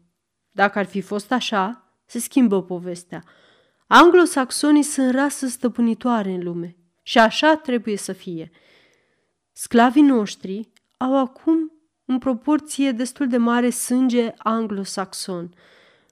Dacă 0.52 0.80
ar 0.80 0.86
fi 0.86 1.02
fost 1.02 1.32
așa, 1.32 1.94
se 2.06 2.20
schimbă 2.20 2.64
povestea. 2.64 3.24
Anglosaxonii 3.88 4.84
sunt 4.84 5.14
rasă 5.14 5.48
stăpânitoare 5.48 6.30
în 6.30 6.44
lume 6.44 6.76
și 7.02 7.18
așa 7.18 7.56
trebuie 7.56 7.98
să 7.98 8.14
fie. 8.14 8.52
Sclavii 9.52 10.02
noștri 10.02 10.70
au 10.98 11.18
acum 11.18 11.72
în 12.06 12.18
proporție 12.18 12.92
destul 12.92 13.28
de 13.28 13.38
mare 13.38 13.70
sânge 13.70 14.32
anglosaxon. 14.38 15.54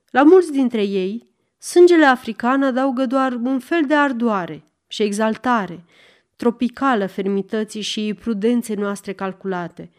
La 0.10 0.24
mulți 0.24 0.52
dintre 0.52 0.84
ei, 0.84 1.30
Sângele 1.58 2.06
african 2.06 2.64
adaugă 2.64 3.06
doar 3.06 3.34
un 3.34 3.60
fel 3.60 3.86
de 3.86 3.96
ardoare 3.96 4.64
și 4.88 5.04
exaltare, 5.04 5.86
tropicală 6.36 7.08
fermității 7.08 7.82
și 7.82 8.18
prudenței 8.20 8.76
noastre 8.76 9.14
calculate. 9.14 9.92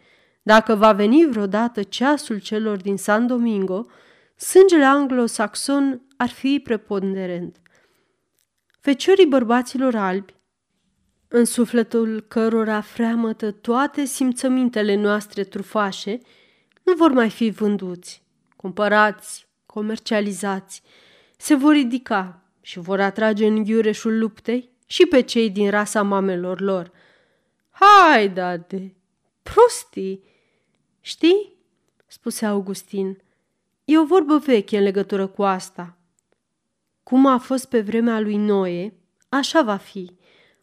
Dacă 0.46 0.74
va 0.74 0.92
veni 0.92 1.26
vreodată 1.30 1.82
ceasul 1.82 2.38
celor 2.38 2.76
din 2.76 2.96
San 2.96 3.26
Domingo, 3.26 3.86
sângele 4.36 4.84
anglo-saxon 4.84 6.02
ar 6.16 6.28
fi 6.28 6.60
preponderent. 6.64 7.56
Feciorii 8.80 9.26
bărbaților 9.26 9.94
albi, 9.94 10.34
în 11.28 11.44
sufletul 11.44 12.24
cărora 12.28 12.80
freamătă 12.80 13.50
toate 13.50 14.04
simțămintele 14.04 14.94
noastre 14.94 15.44
trufașe, 15.44 16.18
nu 16.82 16.94
vor 16.94 17.12
mai 17.12 17.30
fi 17.30 17.50
vânduți, 17.50 18.22
cumpărați, 18.56 19.46
comercializați, 19.66 20.82
se 21.36 21.54
vor 21.54 21.72
ridica 21.72 22.42
și 22.60 22.78
vor 22.78 23.00
atrage 23.00 23.46
în 23.46 23.62
ghiureșul 23.62 24.18
luptei 24.18 24.70
și 24.86 25.06
pe 25.06 25.20
cei 25.20 25.50
din 25.50 25.70
rasa 25.70 26.02
mamelor 26.02 26.60
lor. 26.60 26.90
Hai, 27.70 28.28
dade, 28.28 28.94
prostii! 29.42 30.34
Știi? 31.06 31.52
spuse 32.06 32.46
Augustin. 32.46 33.22
E 33.84 33.98
o 33.98 34.04
vorbă 34.04 34.38
veche 34.38 34.76
în 34.76 34.82
legătură 34.82 35.26
cu 35.26 35.42
asta. 35.42 35.96
Cum 37.02 37.26
a 37.26 37.38
fost 37.38 37.68
pe 37.68 37.80
vremea 37.80 38.20
lui 38.20 38.36
Noe, 38.36 38.94
așa 39.28 39.62
va 39.62 39.76
fi. 39.76 40.16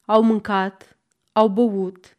Au 0.05 0.21
mâncat, 0.23 0.97
au 1.31 1.47
băut, 1.47 2.17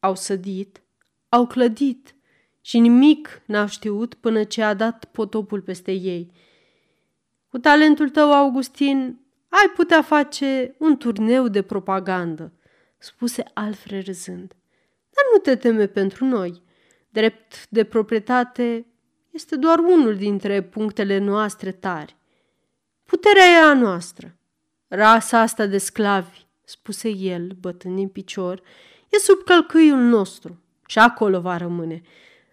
au 0.00 0.14
sădit, 0.14 0.82
au 1.28 1.46
clădit 1.46 2.14
și 2.60 2.78
nimic 2.78 3.42
n-au 3.46 3.66
știut 3.66 4.14
până 4.14 4.44
ce 4.44 4.62
a 4.62 4.74
dat 4.74 5.04
potopul 5.04 5.60
peste 5.60 5.92
ei– 5.92 6.30
Cu 7.50 7.58
talentul 7.58 8.08
tău, 8.08 8.32
Augustin, 8.32 9.20
ai 9.48 9.72
putea 9.74 10.02
face 10.02 10.74
un 10.78 10.96
turneu 10.96 11.48
de 11.48 11.62
propagandă, 11.62 12.52
spuse 12.98 13.44
Alfred 13.54 14.04
râzând. 14.04 14.48
Dar 15.10 15.24
nu 15.32 15.38
te 15.38 15.56
teme 15.56 15.86
pentru 15.86 16.24
noi. 16.24 16.62
Drept 17.12 17.66
de 17.68 17.84
proprietate 17.84 18.86
este 19.30 19.56
doar 19.56 19.78
unul 19.78 20.16
dintre 20.16 20.62
punctele 20.62 21.18
noastre 21.18 21.72
tari. 21.72 22.16
Puterea 23.04 23.44
e 23.44 23.56
a 23.56 23.74
noastră. 23.74 24.36
Rasa 24.88 25.40
asta 25.40 25.66
de 25.66 25.78
sclavi, 25.78 26.46
spuse 26.64 27.08
el, 27.08 27.56
bătând 27.60 27.98
în 27.98 28.08
picior, 28.08 28.62
e 29.08 29.18
sub 29.18 29.42
călcâiul 29.44 29.98
nostru 29.98 30.62
și 30.86 30.98
acolo 30.98 31.40
va 31.40 31.56
rămâne. 31.56 32.02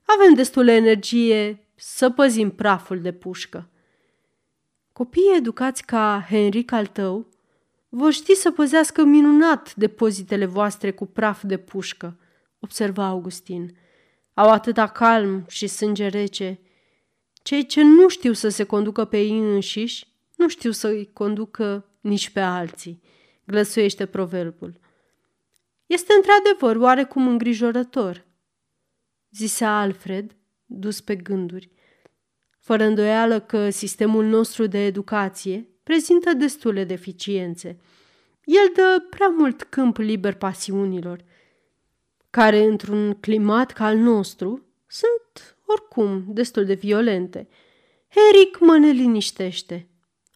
Avem 0.04 0.34
destulă 0.34 0.72
energie 0.72 1.68
să 1.76 2.10
păzim 2.10 2.50
praful 2.50 3.02
de 3.02 3.12
pușcă. 3.12 3.70
Copiii 4.92 5.36
educați 5.36 5.86
ca 5.86 6.26
Henric 6.30 6.72
al 6.72 6.86
tău 6.86 7.28
vor 7.90 8.12
ști 8.12 8.36
să 8.36 8.52
păzească 8.52 9.04
minunat 9.04 9.76
depozitele 9.76 10.46
voastre 10.46 10.92
cu 10.92 11.06
praf 11.06 11.44
de 11.44 11.58
pușcă, 11.58 12.20
observa 12.60 13.06
Augustin. 13.06 13.78
Au 14.40 14.50
atâta 14.50 14.88
calm 14.88 15.46
și 15.48 15.68
sânge 15.68 16.08
rece. 16.08 16.60
Cei 17.34 17.66
ce 17.66 17.84
nu 17.84 18.08
știu 18.08 18.34
să 18.34 18.50
se 18.50 18.64
conducă 18.64 19.06
pe 19.06 19.20
ei 19.20 19.40
înșiși, 19.40 20.08
nu 20.36 20.48
știu 20.48 20.72
să-i 20.72 21.10
conducă 21.14 21.86
nici 22.02 22.30
pe 22.30 22.40
alții, 22.40 23.02
glăsuiește 23.46 24.06
proverbul. 24.06 24.80
Este 25.86 26.14
într-adevăr 26.14 26.76
oarecum 26.76 27.28
îngrijorător, 27.28 28.26
zise 29.32 29.66
Alfred, 29.66 30.36
dus 30.66 31.02
pe 31.02 31.16
gânduri. 31.16 31.72
Fără 32.60 32.84
îndoială 32.84 33.40
că 33.40 33.70
sistemul 33.70 34.26
nostru 34.26 34.66
de 34.66 34.86
educație 34.86 35.70
prezintă 35.84 36.34
destule 36.34 36.84
deficiențe. 36.84 37.80
El 38.44 38.72
dă 38.76 39.06
prea 39.10 39.28
mult 39.28 39.64
câmp 39.64 39.98
liber 39.98 40.34
pasiunilor, 40.34 41.24
care 42.30 42.64
într-un 42.64 43.14
climat 43.14 43.72
ca 43.72 43.86
al 43.86 43.98
nostru 43.98 44.66
sunt 44.88 45.58
oricum 45.66 46.26
destul 46.28 46.66
de 46.66 46.74
violente. 46.74 47.48
Eric 48.30 48.60
mă 48.60 48.78
neliniștește. 48.78 49.90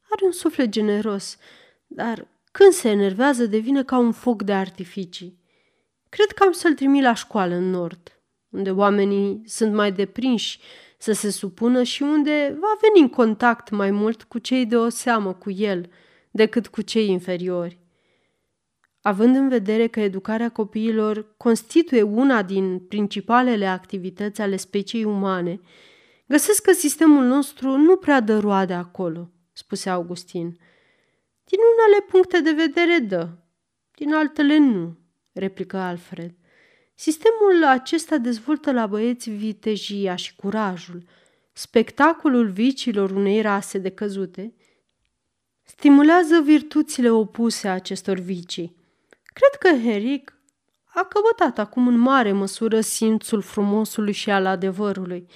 Are 0.10 0.26
un 0.26 0.32
suflet 0.32 0.70
generos, 0.70 1.38
dar 1.88 2.28
când 2.52 2.72
se 2.72 2.90
enervează 2.90 3.46
devine 3.46 3.84
ca 3.84 3.98
un 3.98 4.12
foc 4.12 4.44
de 4.44 4.54
artificii. 4.54 5.42
Cred 6.10 6.32
că 6.32 6.44
am 6.44 6.52
să-l 6.52 6.74
trimi 6.74 7.02
la 7.02 7.14
școală 7.14 7.56
în 7.56 7.70
nord, 7.70 8.22
unde 8.50 8.72
oamenii 8.72 9.42
sunt 9.46 9.74
mai 9.74 9.92
deprinși 9.92 10.60
să 10.98 11.12
se 11.12 11.30
supună 11.30 11.84
și 11.84 12.02
unde 12.02 12.58
va 12.60 12.78
veni 12.82 13.04
în 13.04 13.10
contact 13.10 13.70
mai 13.70 13.92
mult 13.92 14.24
cu 14.24 14.38
cei 14.38 14.66
de 14.66 14.78
o 14.78 14.90
seamă 14.90 15.34
cu 15.34 15.52
el 15.52 15.90
decât 16.32 16.68
cu 16.68 16.82
cei 16.82 17.10
inferiori. 17.10 17.83
Având 19.06 19.36
în 19.36 19.50
vedere 19.50 19.88
că 19.88 20.00
educarea 20.00 20.50
copiilor 20.50 21.36
constituie 21.38 22.02
una 22.02 22.42
din 22.42 22.80
principalele 22.80 23.68
activități 23.68 24.42
ale 24.42 24.56
speciei 24.56 25.04
umane, 25.04 25.60
găsesc 26.28 26.62
că 26.62 26.72
sistemul 26.72 27.24
nostru 27.24 27.78
nu 27.78 27.96
prea 27.96 28.20
dă 28.20 28.40
roade 28.40 28.74
acolo, 28.74 29.30
spuse 29.54 29.90
Augustin. 29.90 30.58
Din 31.44 31.60
unele 31.74 32.06
puncte 32.08 32.40
de 32.40 32.52
vedere 32.52 32.98
dă, 33.00 33.30
din 33.96 34.14
altele 34.14 34.58
nu, 34.58 34.98
replică 35.32 35.78
Alfred. 35.78 36.34
Sistemul 36.96 37.64
acesta 37.66 38.18
dezvoltă 38.18 38.72
la 38.72 38.88
băieți 38.88 39.30
vitejia 39.30 40.16
și 40.16 40.36
curajul, 40.36 41.04
spectacolul 41.54 42.50
vicilor 42.50 43.12
unei 43.12 43.42
rase 43.42 43.78
de 43.78 43.90
căzute, 43.90 44.54
stimulează 45.64 46.42
virtuțile 46.42 47.10
opuse 47.10 47.68
a 47.68 47.74
acestor 47.74 48.20
vicii. 48.20 48.82
Cred 49.34 49.56
că 49.60 49.82
Heric 49.90 50.38
a 50.86 51.04
căpătat 51.04 51.58
acum 51.58 51.88
în 51.88 51.98
mare 51.98 52.32
măsură 52.32 52.82
simțul 52.82 53.42
frumosului 53.42 54.14
și 54.14 54.30
al 54.30 54.46
adevărului, 54.46 55.28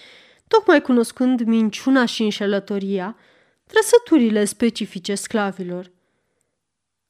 tocmai 0.48 0.82
cunoscând 0.82 1.42
minciuna 1.42 2.06
și 2.06 2.24
înșelătoria, 2.24 3.18
trăsăturile 3.66 4.46
specifice 4.46 5.16
sclavilor. 5.16 5.92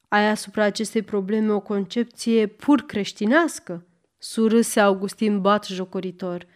Ai 0.08 0.28
asupra 0.28 0.64
acestei 0.64 1.02
probleme 1.02 1.52
o 1.52 1.60
concepție 1.60 2.46
pur 2.46 2.80
creștinească? 2.80 3.82
surâse 4.18 4.80
Augustin 4.80 5.40
bat 5.40 5.66
jocoritor. 5.66 6.46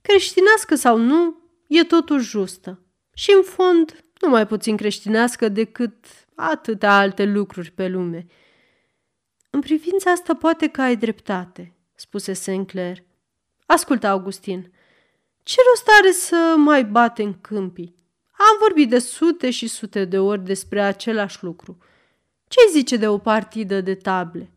Creștinească 0.00 0.74
sau 0.74 0.96
nu, 0.98 1.36
e 1.68 1.84
totul 1.84 2.20
justă. 2.20 2.80
Și 3.14 3.32
în 3.36 3.42
fond, 3.42 4.04
nu 4.20 4.28
mai 4.28 4.46
puțin 4.46 4.76
creștinească 4.76 5.48
decât 5.48 5.94
atâtea 6.34 6.96
alte 6.96 7.24
lucruri 7.24 7.70
pe 7.70 7.88
lume. 7.88 8.26
În 9.54 9.60
privința 9.60 10.10
asta 10.10 10.34
poate 10.34 10.68
că 10.68 10.82
ai 10.82 10.96
dreptate, 10.96 11.74
spuse 11.94 12.32
Sinclair. 12.32 12.98
Ascultă, 13.66 14.06
Augustin, 14.06 14.72
ce 15.42 15.56
rost 15.70 15.88
are 16.00 16.12
să 16.12 16.54
mai 16.56 16.84
bate 16.84 17.22
în 17.22 17.40
câmpii? 17.40 17.94
Am 18.30 18.56
vorbit 18.60 18.88
de 18.88 18.98
sute 18.98 19.50
și 19.50 19.66
sute 19.66 20.04
de 20.04 20.18
ori 20.18 20.44
despre 20.44 20.82
același 20.82 21.44
lucru. 21.44 21.78
ce 22.48 22.58
zice 22.70 22.96
de 22.96 23.08
o 23.08 23.18
partidă 23.18 23.80
de 23.80 23.94
table? 23.94 24.50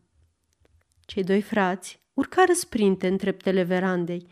Cei 1.04 1.24
doi 1.24 1.42
frați 1.42 2.00
urcară 2.14 2.52
sprinte 2.52 3.06
în 3.06 3.16
treptele 3.16 3.62
verandei. 3.62 4.26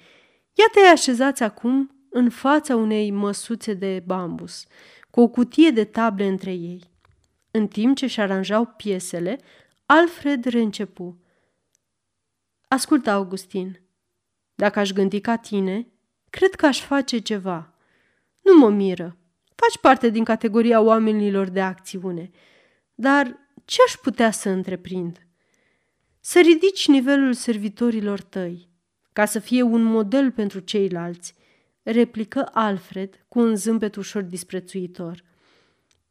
Iată-i 0.53 0.92
așezați 0.92 1.42
acum 1.42 2.07
în 2.11 2.31
fața 2.31 2.77
unei 2.77 3.11
măsuțe 3.11 3.74
de 3.74 4.03
bambus, 4.07 4.64
cu 5.11 5.20
o 5.20 5.29
cutie 5.29 5.70
de 5.70 5.85
table 5.85 6.27
între 6.27 6.50
ei. 6.53 6.83
În 7.50 7.66
timp 7.66 7.96
ce 7.96 8.05
își 8.05 8.20
aranjau 8.20 8.64
piesele, 8.77 9.38
Alfred 9.87 10.44
reîncepu. 10.44 11.20
Ascultă, 12.68 13.11
Augustin, 13.11 13.81
dacă 14.55 14.79
aș 14.79 14.90
gândi 14.90 15.20
ca 15.20 15.37
tine, 15.37 15.92
cred 16.31 16.55
că 16.55 16.66
aș 16.66 16.81
face 16.81 17.18
ceva. 17.18 17.75
Nu 18.42 18.59
mă 18.59 18.70
miră. 18.70 19.16
Faci 19.55 19.79
parte 19.81 20.09
din 20.09 20.25
categoria 20.25 20.81
oamenilor 20.81 21.49
de 21.49 21.61
acțiune. 21.61 22.31
Dar 22.94 23.38
ce 23.64 23.83
aș 23.87 23.92
putea 23.92 24.31
să 24.31 24.49
întreprind? 24.49 25.27
Să 26.20 26.40
ridici 26.40 26.88
nivelul 26.88 27.33
servitorilor 27.33 28.20
tăi, 28.20 28.68
ca 29.12 29.25
să 29.25 29.38
fie 29.38 29.62
un 29.62 29.83
model 29.83 30.31
pentru 30.31 30.59
ceilalți, 30.59 31.35
replică 31.83 32.49
Alfred 32.53 33.25
cu 33.29 33.38
un 33.38 33.57
zâmbet 33.57 33.97
ușor 33.97 34.23
disprețuitor. 34.23 35.25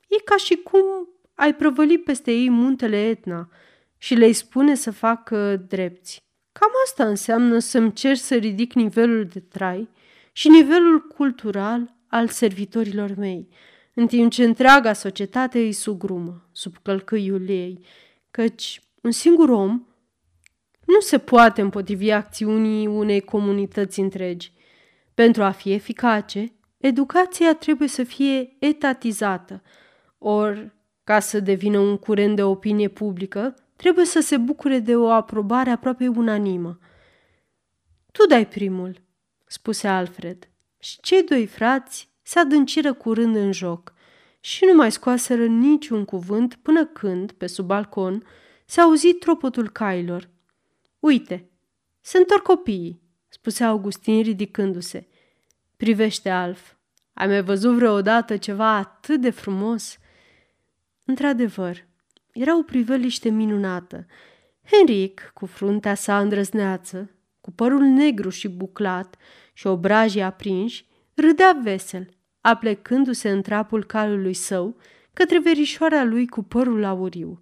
E 0.07 0.15
ca 0.15 0.37
și 0.37 0.55
cum 0.55 1.12
ai 1.33 1.55
prăvăli 1.55 1.97
peste 1.97 2.31
ei 2.31 2.49
muntele 2.49 3.07
Etna 3.07 3.49
și 3.97 4.13
le-ai 4.13 4.33
spune 4.33 4.75
să 4.75 4.91
facă 4.91 5.55
drepți. 5.67 6.21
Cam 6.51 6.69
asta 6.85 7.07
înseamnă 7.07 7.59
să-mi 7.59 7.93
cer 7.93 8.15
să 8.15 8.35
ridic 8.35 8.73
nivelul 8.73 9.25
de 9.25 9.39
trai 9.39 9.89
și 10.31 10.49
nivelul 10.49 10.99
cultural 10.99 11.95
al 12.07 12.27
servitorilor 12.27 13.15
mei, 13.17 13.47
în 13.93 14.07
timp 14.07 14.31
ce 14.31 14.43
întreaga 14.43 14.93
societate 14.93 15.59
îi 15.59 15.71
sugrumă 15.71 16.49
sub 16.51 16.75
călcâiul 16.81 17.49
ei, 17.49 17.85
căci 18.31 18.81
un 19.01 19.11
singur 19.11 19.49
om 19.49 19.85
nu 20.85 20.99
se 20.99 21.17
poate 21.17 21.61
împotrivi 21.61 22.11
acțiunii 22.11 22.87
unei 22.87 23.21
comunități 23.21 23.99
întregi. 23.99 24.53
Pentru 25.13 25.43
a 25.43 25.51
fi 25.51 25.71
eficace, 25.71 26.53
educația 26.77 27.53
trebuie 27.53 27.87
să 27.87 28.03
fie 28.03 28.55
etatizată, 28.59 29.61
ori, 30.17 30.71
ca 31.03 31.19
să 31.19 31.39
devină 31.39 31.79
un 31.79 31.97
curent 31.97 32.35
de 32.35 32.43
opinie 32.43 32.87
publică, 32.87 33.55
trebuie 33.75 34.05
să 34.05 34.19
se 34.19 34.37
bucure 34.37 34.79
de 34.79 34.95
o 34.95 35.09
aprobare 35.09 35.69
aproape 35.69 36.07
unanimă. 36.07 36.79
Tu 38.11 38.25
dai 38.25 38.47
primul, 38.47 39.01
spuse 39.45 39.87
Alfred, 39.87 40.49
și 40.79 40.99
cei 41.01 41.23
doi 41.23 41.45
frați 41.45 42.09
se 42.21 42.39
adânciră 42.39 42.93
curând 42.93 43.35
în 43.35 43.51
joc 43.51 43.93
și 44.39 44.65
nu 44.65 44.73
mai 44.73 44.91
scoaseră 44.91 45.45
niciun 45.45 46.05
cuvânt 46.05 46.55
până 46.55 46.85
când, 46.85 47.31
pe 47.31 47.47
sub 47.47 47.65
balcon, 47.65 48.25
se 48.65 48.81
auzi 48.81 49.13
tropotul 49.13 49.69
cailor. 49.69 50.29
Uite, 50.99 51.49
se 52.01 52.17
întorc 52.17 52.41
copiii, 52.41 53.01
spuse 53.27 53.63
Augustin 53.63 54.21
ridicându-se. 54.21 55.07
Privește, 55.77 56.29
Alf, 56.29 56.73
ai 57.13 57.27
mai 57.27 57.43
văzut 57.43 57.75
vreodată 57.75 58.37
ceva 58.37 58.75
atât 58.75 59.21
de 59.21 59.29
frumos? 59.29 59.97
Într-adevăr, 61.05 61.87
era 62.31 62.57
o 62.57 62.61
priveliște 62.61 63.29
minunată. 63.29 64.05
Henric, 64.71 65.31
cu 65.33 65.45
fruntea 65.45 65.95
sa 65.95 66.19
îndrăzneață, 66.19 67.11
cu 67.41 67.51
părul 67.51 67.81
negru 67.81 68.29
și 68.29 68.47
buclat 68.47 69.15
și 69.53 69.67
obrajii 69.67 70.21
aprinși, 70.21 70.85
râdea 71.13 71.59
vesel, 71.63 72.09
aplecându-se 72.41 73.29
în 73.29 73.41
trapul 73.41 73.83
calului 73.83 74.33
său 74.33 74.77
către 75.13 75.39
verișoara 75.39 76.03
lui 76.03 76.27
cu 76.27 76.43
părul 76.43 76.83
auriu. 76.83 77.41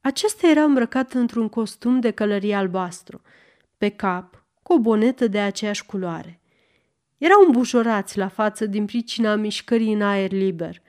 Acesta 0.00 0.48
era 0.48 0.62
îmbrăcat 0.62 1.12
într-un 1.12 1.48
costum 1.48 2.00
de 2.00 2.10
călărie 2.10 2.54
albastru, 2.54 3.22
pe 3.78 3.88
cap, 3.88 4.46
cu 4.62 4.72
o 4.72 4.78
bonetă 4.78 5.26
de 5.26 5.40
aceeași 5.40 5.86
culoare. 5.86 6.40
Erau 7.18 7.44
îmbujorați 7.46 8.18
la 8.18 8.28
față 8.28 8.66
din 8.66 8.84
pricina 8.84 9.34
mișcării 9.34 9.92
în 9.92 10.02
aer 10.02 10.30
liber. 10.30 10.82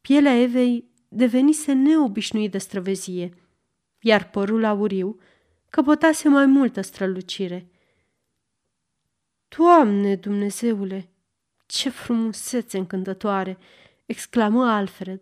Pielea 0.00 0.40
Evei 0.40 0.92
devenise 1.14 1.72
neobișnuit 1.72 2.50
de 2.50 2.58
străvezie, 2.58 3.34
iar 4.00 4.30
părul 4.30 4.64
auriu 4.64 5.18
căpătase 5.70 6.28
mai 6.28 6.46
multă 6.46 6.80
strălucire. 6.80 7.68
Doamne 9.56 10.16
Dumnezeule, 10.16 11.08
ce 11.66 11.88
frumusețe 11.88 12.78
încântătoare!" 12.78 13.58
exclamă 14.06 14.70
Alfred. 14.70 15.20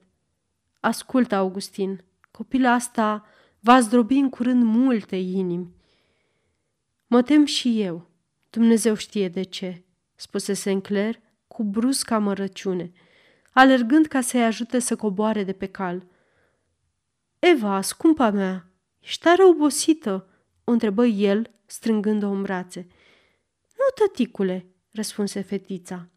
Ascultă, 0.81 1.35
Augustin, 1.35 2.05
copila 2.31 2.73
asta 2.73 3.27
va 3.61 3.81
zdrobi 3.81 4.15
în 4.15 4.29
curând 4.29 4.63
multe 4.63 5.17
inimi. 5.17 5.75
Mă 7.07 7.23
tem 7.23 7.45
și 7.45 7.81
eu, 7.81 8.11
Dumnezeu 8.51 8.95
știe 8.95 9.29
de 9.29 9.43
ce, 9.43 9.85
spuse 10.15 10.53
Sinclair 10.53 11.21
cu 11.47 11.65
brusca 11.65 12.19
mărăciune, 12.19 12.93
alergând 13.53 14.07
ca 14.07 14.21
să-i 14.21 14.45
ajute 14.45 14.79
să 14.79 14.97
coboare 14.97 15.45
de 15.45 15.53
pe 15.53 15.67
cal. 15.67 16.07
Eva, 17.39 17.81
scumpa 17.81 18.31
mea, 18.31 18.67
ești 18.99 19.23
tare 19.23 19.45
obosită?" 19.45 20.27
o 20.65 20.71
întrebă 20.71 21.07
el, 21.07 21.51
strângând-o 21.67 22.29
în 22.29 22.43
brațe. 22.43 22.87
Nu, 23.77 24.07
tăticule, 24.07 24.67
răspunse 24.93 25.41
fetița. 25.41 26.09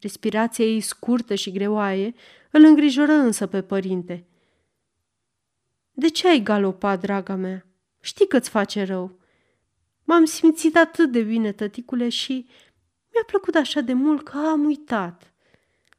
Respirația 0.00 0.64
ei 0.64 0.80
scurtă 0.80 1.34
și 1.34 1.52
greoaie 1.52 2.14
îl 2.50 2.64
îngrijoră 2.64 3.12
însă 3.12 3.46
pe 3.46 3.62
părinte. 3.62 4.26
De 5.90 6.08
ce 6.08 6.28
ai 6.28 6.42
galopat, 6.42 7.00
draga 7.00 7.34
mea? 7.34 7.66
Știi 8.00 8.28
că-ți 8.28 8.50
face 8.50 8.82
rău. 8.82 9.18
M-am 10.04 10.24
simțit 10.24 10.76
atât 10.76 11.12
de 11.12 11.22
bine, 11.22 11.52
tăticule, 11.52 12.08
și 12.08 12.32
mi-a 13.12 13.24
plăcut 13.26 13.54
așa 13.54 13.80
de 13.80 13.92
mult 13.92 14.24
că 14.24 14.38
am 14.38 14.64
uitat. 14.64 15.32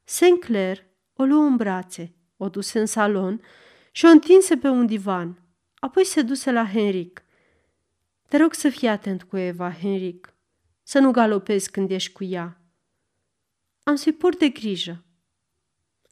Sinclair 0.04 0.85
o 1.16 1.24
luă 1.24 1.44
în 1.44 1.56
brațe, 1.56 2.16
o 2.38 2.50
duse 2.50 2.80
în 2.80 2.86
salon 2.86 3.42
și 3.92 4.06
o 4.06 4.08
întinse 4.08 4.58
pe 4.58 4.68
un 4.68 4.86
divan. 4.86 5.40
Apoi 5.76 6.06
se 6.06 6.22
duse 6.22 6.52
la 6.52 6.66
Henric. 6.68 7.24
Te 8.28 8.38
rog 8.38 8.54
să 8.54 8.70
fii 8.70 8.88
atent 8.88 9.24
cu 9.24 9.38
Eva, 9.38 9.72
Henric. 9.72 10.34
Să 10.84 11.00
nu 11.00 11.12
galopezi 11.12 11.72
când 11.72 11.92
ești 11.92 12.12
cu 12.12 12.24
ea. 12.24 12.62
Am 13.84 13.96
să-i 13.96 14.14
port 14.14 14.40
de 14.40 14.50
grijă, 14.50 15.04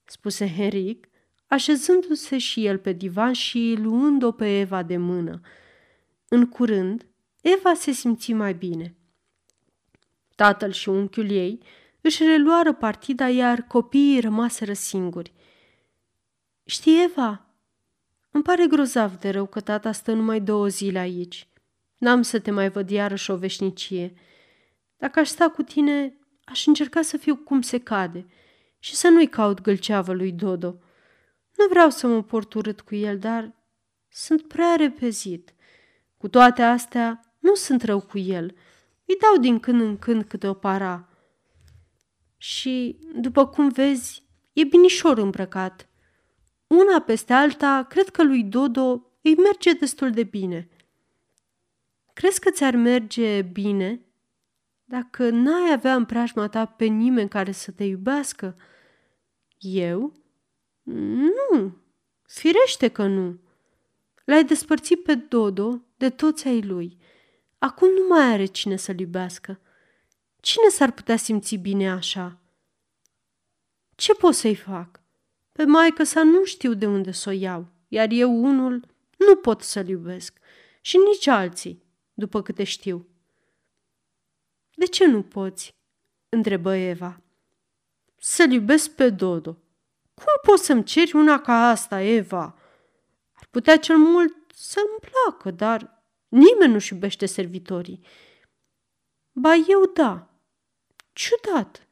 spuse 0.05 0.53
Henric, 0.55 1.09
așezându-se 1.47 2.37
și 2.37 2.65
el 2.65 2.77
pe 2.77 2.91
divan 2.91 3.33
și 3.33 3.75
luând-o 3.79 4.31
pe 4.31 4.59
Eva 4.59 4.83
de 4.83 4.97
mână. 4.97 5.41
În 6.27 6.47
curând, 6.47 7.05
Eva 7.41 7.73
se 7.73 7.91
simți 7.91 8.33
mai 8.33 8.53
bine. 8.53 8.95
Tatăl 10.35 10.71
și 10.71 10.89
unchiul 10.89 11.29
ei 11.29 11.59
își 12.03 12.23
reluară 12.23 12.73
partida, 12.73 13.29
iar 13.29 13.61
copiii 13.61 14.19
rămaseră 14.19 14.73
singuri. 14.73 15.33
Știi, 16.65 17.03
Eva, 17.03 17.45
îmi 18.31 18.43
pare 18.43 18.67
grozav 18.67 19.15
de 19.15 19.29
rău 19.29 19.45
că 19.45 19.59
tata 19.59 19.91
stă 19.91 20.11
numai 20.11 20.41
două 20.41 20.67
zile 20.67 20.99
aici. 20.99 21.47
N-am 21.97 22.21
să 22.21 22.39
te 22.39 22.51
mai 22.51 22.69
văd 22.69 22.89
iarăși 22.89 23.31
o 23.31 23.35
veșnicie. 23.35 24.13
Dacă 24.97 25.19
aș 25.19 25.27
sta 25.27 25.49
cu 25.49 25.61
tine, 25.61 26.17
aș 26.43 26.65
încerca 26.65 27.01
să 27.01 27.17
fiu 27.17 27.35
cum 27.35 27.61
se 27.61 27.77
cade 27.77 28.25
și 28.79 28.95
să 28.95 29.07
nu-i 29.07 29.27
caut 29.27 29.61
gâlceavă 29.61 30.13
lui 30.13 30.31
Dodo. 30.31 30.75
Nu 31.57 31.67
vreau 31.69 31.89
să 31.89 32.07
mă 32.07 32.23
port 32.23 32.53
urât 32.53 32.81
cu 32.81 32.95
el, 32.95 33.19
dar 33.19 33.53
sunt 34.09 34.47
prea 34.47 34.75
repezit. 34.77 35.53
Cu 36.17 36.27
toate 36.27 36.61
astea, 36.61 37.35
nu 37.39 37.55
sunt 37.55 37.81
rău 37.83 38.01
cu 38.01 38.17
el. 38.17 38.55
Îi 39.05 39.17
dau 39.21 39.37
din 39.37 39.59
când 39.59 39.81
în 39.81 39.97
când 39.97 40.23
câte 40.23 40.47
o 40.47 40.53
para. 40.53 41.07
Și, 42.43 42.99
după 43.15 43.47
cum 43.47 43.69
vezi, 43.69 44.23
e 44.53 44.63
binișor 44.63 45.17
îmbrăcat. 45.17 45.89
Una 46.67 47.01
peste 47.01 47.33
alta, 47.33 47.85
cred 47.89 48.09
că 48.09 48.23
lui 48.23 48.43
Dodo 48.43 49.11
îi 49.21 49.35
merge 49.35 49.73
destul 49.73 50.11
de 50.11 50.23
bine. 50.23 50.69
Crezi 52.13 52.39
că 52.39 52.49
ți-ar 52.51 52.75
merge 52.75 53.41
bine 53.41 54.05
dacă 54.83 55.29
n-ai 55.29 55.71
avea 55.71 55.95
în 55.95 56.05
preajma 56.05 56.47
ta 56.47 56.65
pe 56.65 56.85
nimeni 56.85 57.29
care 57.29 57.51
să 57.51 57.71
te 57.71 57.83
iubească? 57.83 58.55
Eu? 59.59 60.13
Nu, 60.83 61.77
firește 62.23 62.87
că 62.87 63.05
nu. 63.05 63.39
L-ai 64.25 64.43
despărțit 64.43 65.03
pe 65.03 65.15
Dodo 65.15 65.81
de 65.97 66.09
toți 66.09 66.47
ai 66.47 66.61
lui. 66.61 66.97
Acum 67.57 67.87
nu 67.89 68.07
mai 68.07 68.31
are 68.31 68.45
cine 68.45 68.75
să-l 68.75 68.99
iubească. 68.99 69.59
Cine 70.43 70.69
s-ar 70.69 70.91
putea 70.91 71.15
simți 71.15 71.55
bine 71.55 71.91
așa? 71.91 72.39
Ce 73.95 74.13
pot 74.13 74.33
să-i 74.33 74.55
fac? 74.55 75.01
Pe 75.51 75.65
maică 75.65 76.03
sa 76.03 76.23
nu 76.23 76.43
știu 76.45 76.73
de 76.73 76.87
unde 76.87 77.11
să 77.11 77.29
o 77.29 77.31
iau, 77.31 77.67
iar 77.87 78.07
eu 78.11 78.43
unul 78.43 78.85
nu 79.17 79.35
pot 79.35 79.61
să-l 79.61 79.87
iubesc 79.87 80.37
și 80.81 80.97
nici 80.97 81.27
alții, 81.27 81.83
după 82.13 82.41
câte 82.41 82.63
știu. 82.63 83.07
De 84.75 84.85
ce 84.85 85.05
nu 85.05 85.21
poți?" 85.21 85.75
întrebă 86.29 86.75
Eva. 86.75 87.21
Să-l 88.17 88.51
iubesc 88.51 88.95
pe 88.95 89.09
Dodo. 89.09 89.57
Cum 90.13 90.25
poți 90.41 90.65
să-mi 90.65 90.83
ceri 90.83 91.15
una 91.15 91.39
ca 91.39 91.69
asta, 91.69 92.01
Eva? 92.01 92.57
Ar 93.33 93.47
putea 93.51 93.77
cel 93.77 93.97
mult 93.97 94.33
să-mi 94.53 95.09
placă, 95.11 95.51
dar 95.51 96.03
nimeni 96.27 96.73
nu-și 96.73 96.93
iubește 96.93 97.25
servitorii. 97.25 98.05
Ba 99.31 99.53
eu 99.53 99.91
da. 99.93 100.27
Ciudat. 101.13 101.87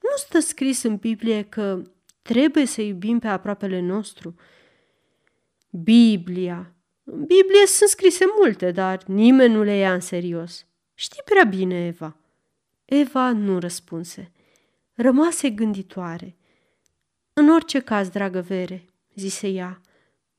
Nu 0.00 0.16
stă 0.16 0.38
scris 0.38 0.82
în 0.82 0.96
Biblie 0.96 1.42
că 1.42 1.82
trebuie 2.22 2.66
să 2.66 2.80
iubim 2.80 3.18
pe 3.18 3.28
aproapele 3.28 3.80
nostru? 3.80 4.34
Biblia. 5.70 6.72
În 7.04 7.18
Biblie 7.18 7.66
sunt 7.66 7.88
scrise 7.88 8.24
multe, 8.38 8.70
dar 8.70 9.02
nimeni 9.06 9.54
nu 9.54 9.62
le 9.62 9.74
ia 9.74 9.94
în 9.94 10.00
serios. 10.00 10.66
Știi 10.94 11.22
prea 11.24 11.44
bine, 11.44 11.86
Eva. 11.86 12.16
Eva 12.84 13.32
nu 13.32 13.58
răspunse. 13.58 14.32
Rămase 14.94 15.50
gânditoare. 15.50 16.36
În 17.32 17.50
orice 17.50 17.80
caz, 17.80 18.08
dragă 18.08 18.40
Vere, 18.40 18.84
zise 19.14 19.48
ea, 19.48 19.80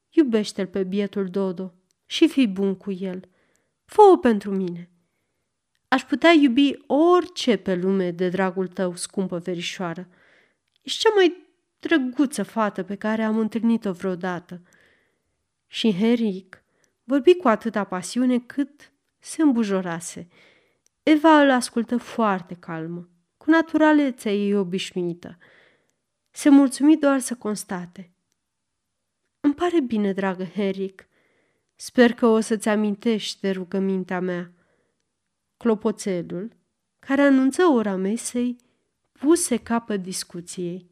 iubește-l 0.09 0.67
pe 0.67 0.83
bietul 0.83 1.27
Dodo 1.27 1.73
și 2.05 2.27
fii 2.27 2.47
bun 2.47 2.75
cu 2.75 2.91
el. 2.91 3.29
Fă-o 3.85 4.17
pentru 4.17 4.55
mine. 4.55 4.89
Aș 5.89 6.03
putea 6.03 6.31
iubi 6.31 6.73
orice 6.87 7.57
pe 7.57 7.75
lume 7.75 8.11
de 8.11 8.29
dragul 8.29 8.67
tău, 8.67 8.95
scumpă 8.95 9.37
verișoară. 9.37 10.07
Ești 10.81 10.99
cea 10.99 11.09
mai 11.15 11.47
drăguță 11.79 12.43
fată 12.43 12.83
pe 12.83 12.95
care 12.95 13.23
am 13.23 13.37
întâlnit-o 13.37 13.91
vreodată. 13.91 14.61
Și 15.67 15.93
Henric 15.93 16.63
vorbi 17.03 17.35
cu 17.35 17.47
atâta 17.47 17.83
pasiune 17.83 18.39
cât 18.39 18.91
se 19.19 19.41
îmbujorase. 19.41 20.27
Eva 21.03 21.41
îl 21.41 21.49
ascultă 21.49 21.97
foarte 21.97 22.55
calmă, 22.55 23.09
cu 23.37 23.49
naturalețea 23.49 24.31
ei 24.31 24.55
obișnuită. 24.55 25.37
Se 26.31 26.49
mulțumi 26.49 26.97
doar 26.97 27.19
să 27.19 27.35
constate. 27.35 28.11
Îmi 29.39 29.53
pare 29.53 29.81
bine, 29.81 30.13
dragă 30.13 30.43
Henric. 30.43 31.07
Sper 31.75 32.13
că 32.13 32.25
o 32.25 32.39
să-ți 32.39 32.69
amintești 32.69 33.39
de 33.39 33.51
rugămintea 33.51 34.19
mea. 34.19 34.51
Clopoțelul, 35.63 36.51
care 36.99 37.21
anunță 37.21 37.63
ora 37.63 37.95
mesei, 37.95 38.55
puse 39.11 39.57
capăt 39.57 40.01
discuției. 40.01 40.88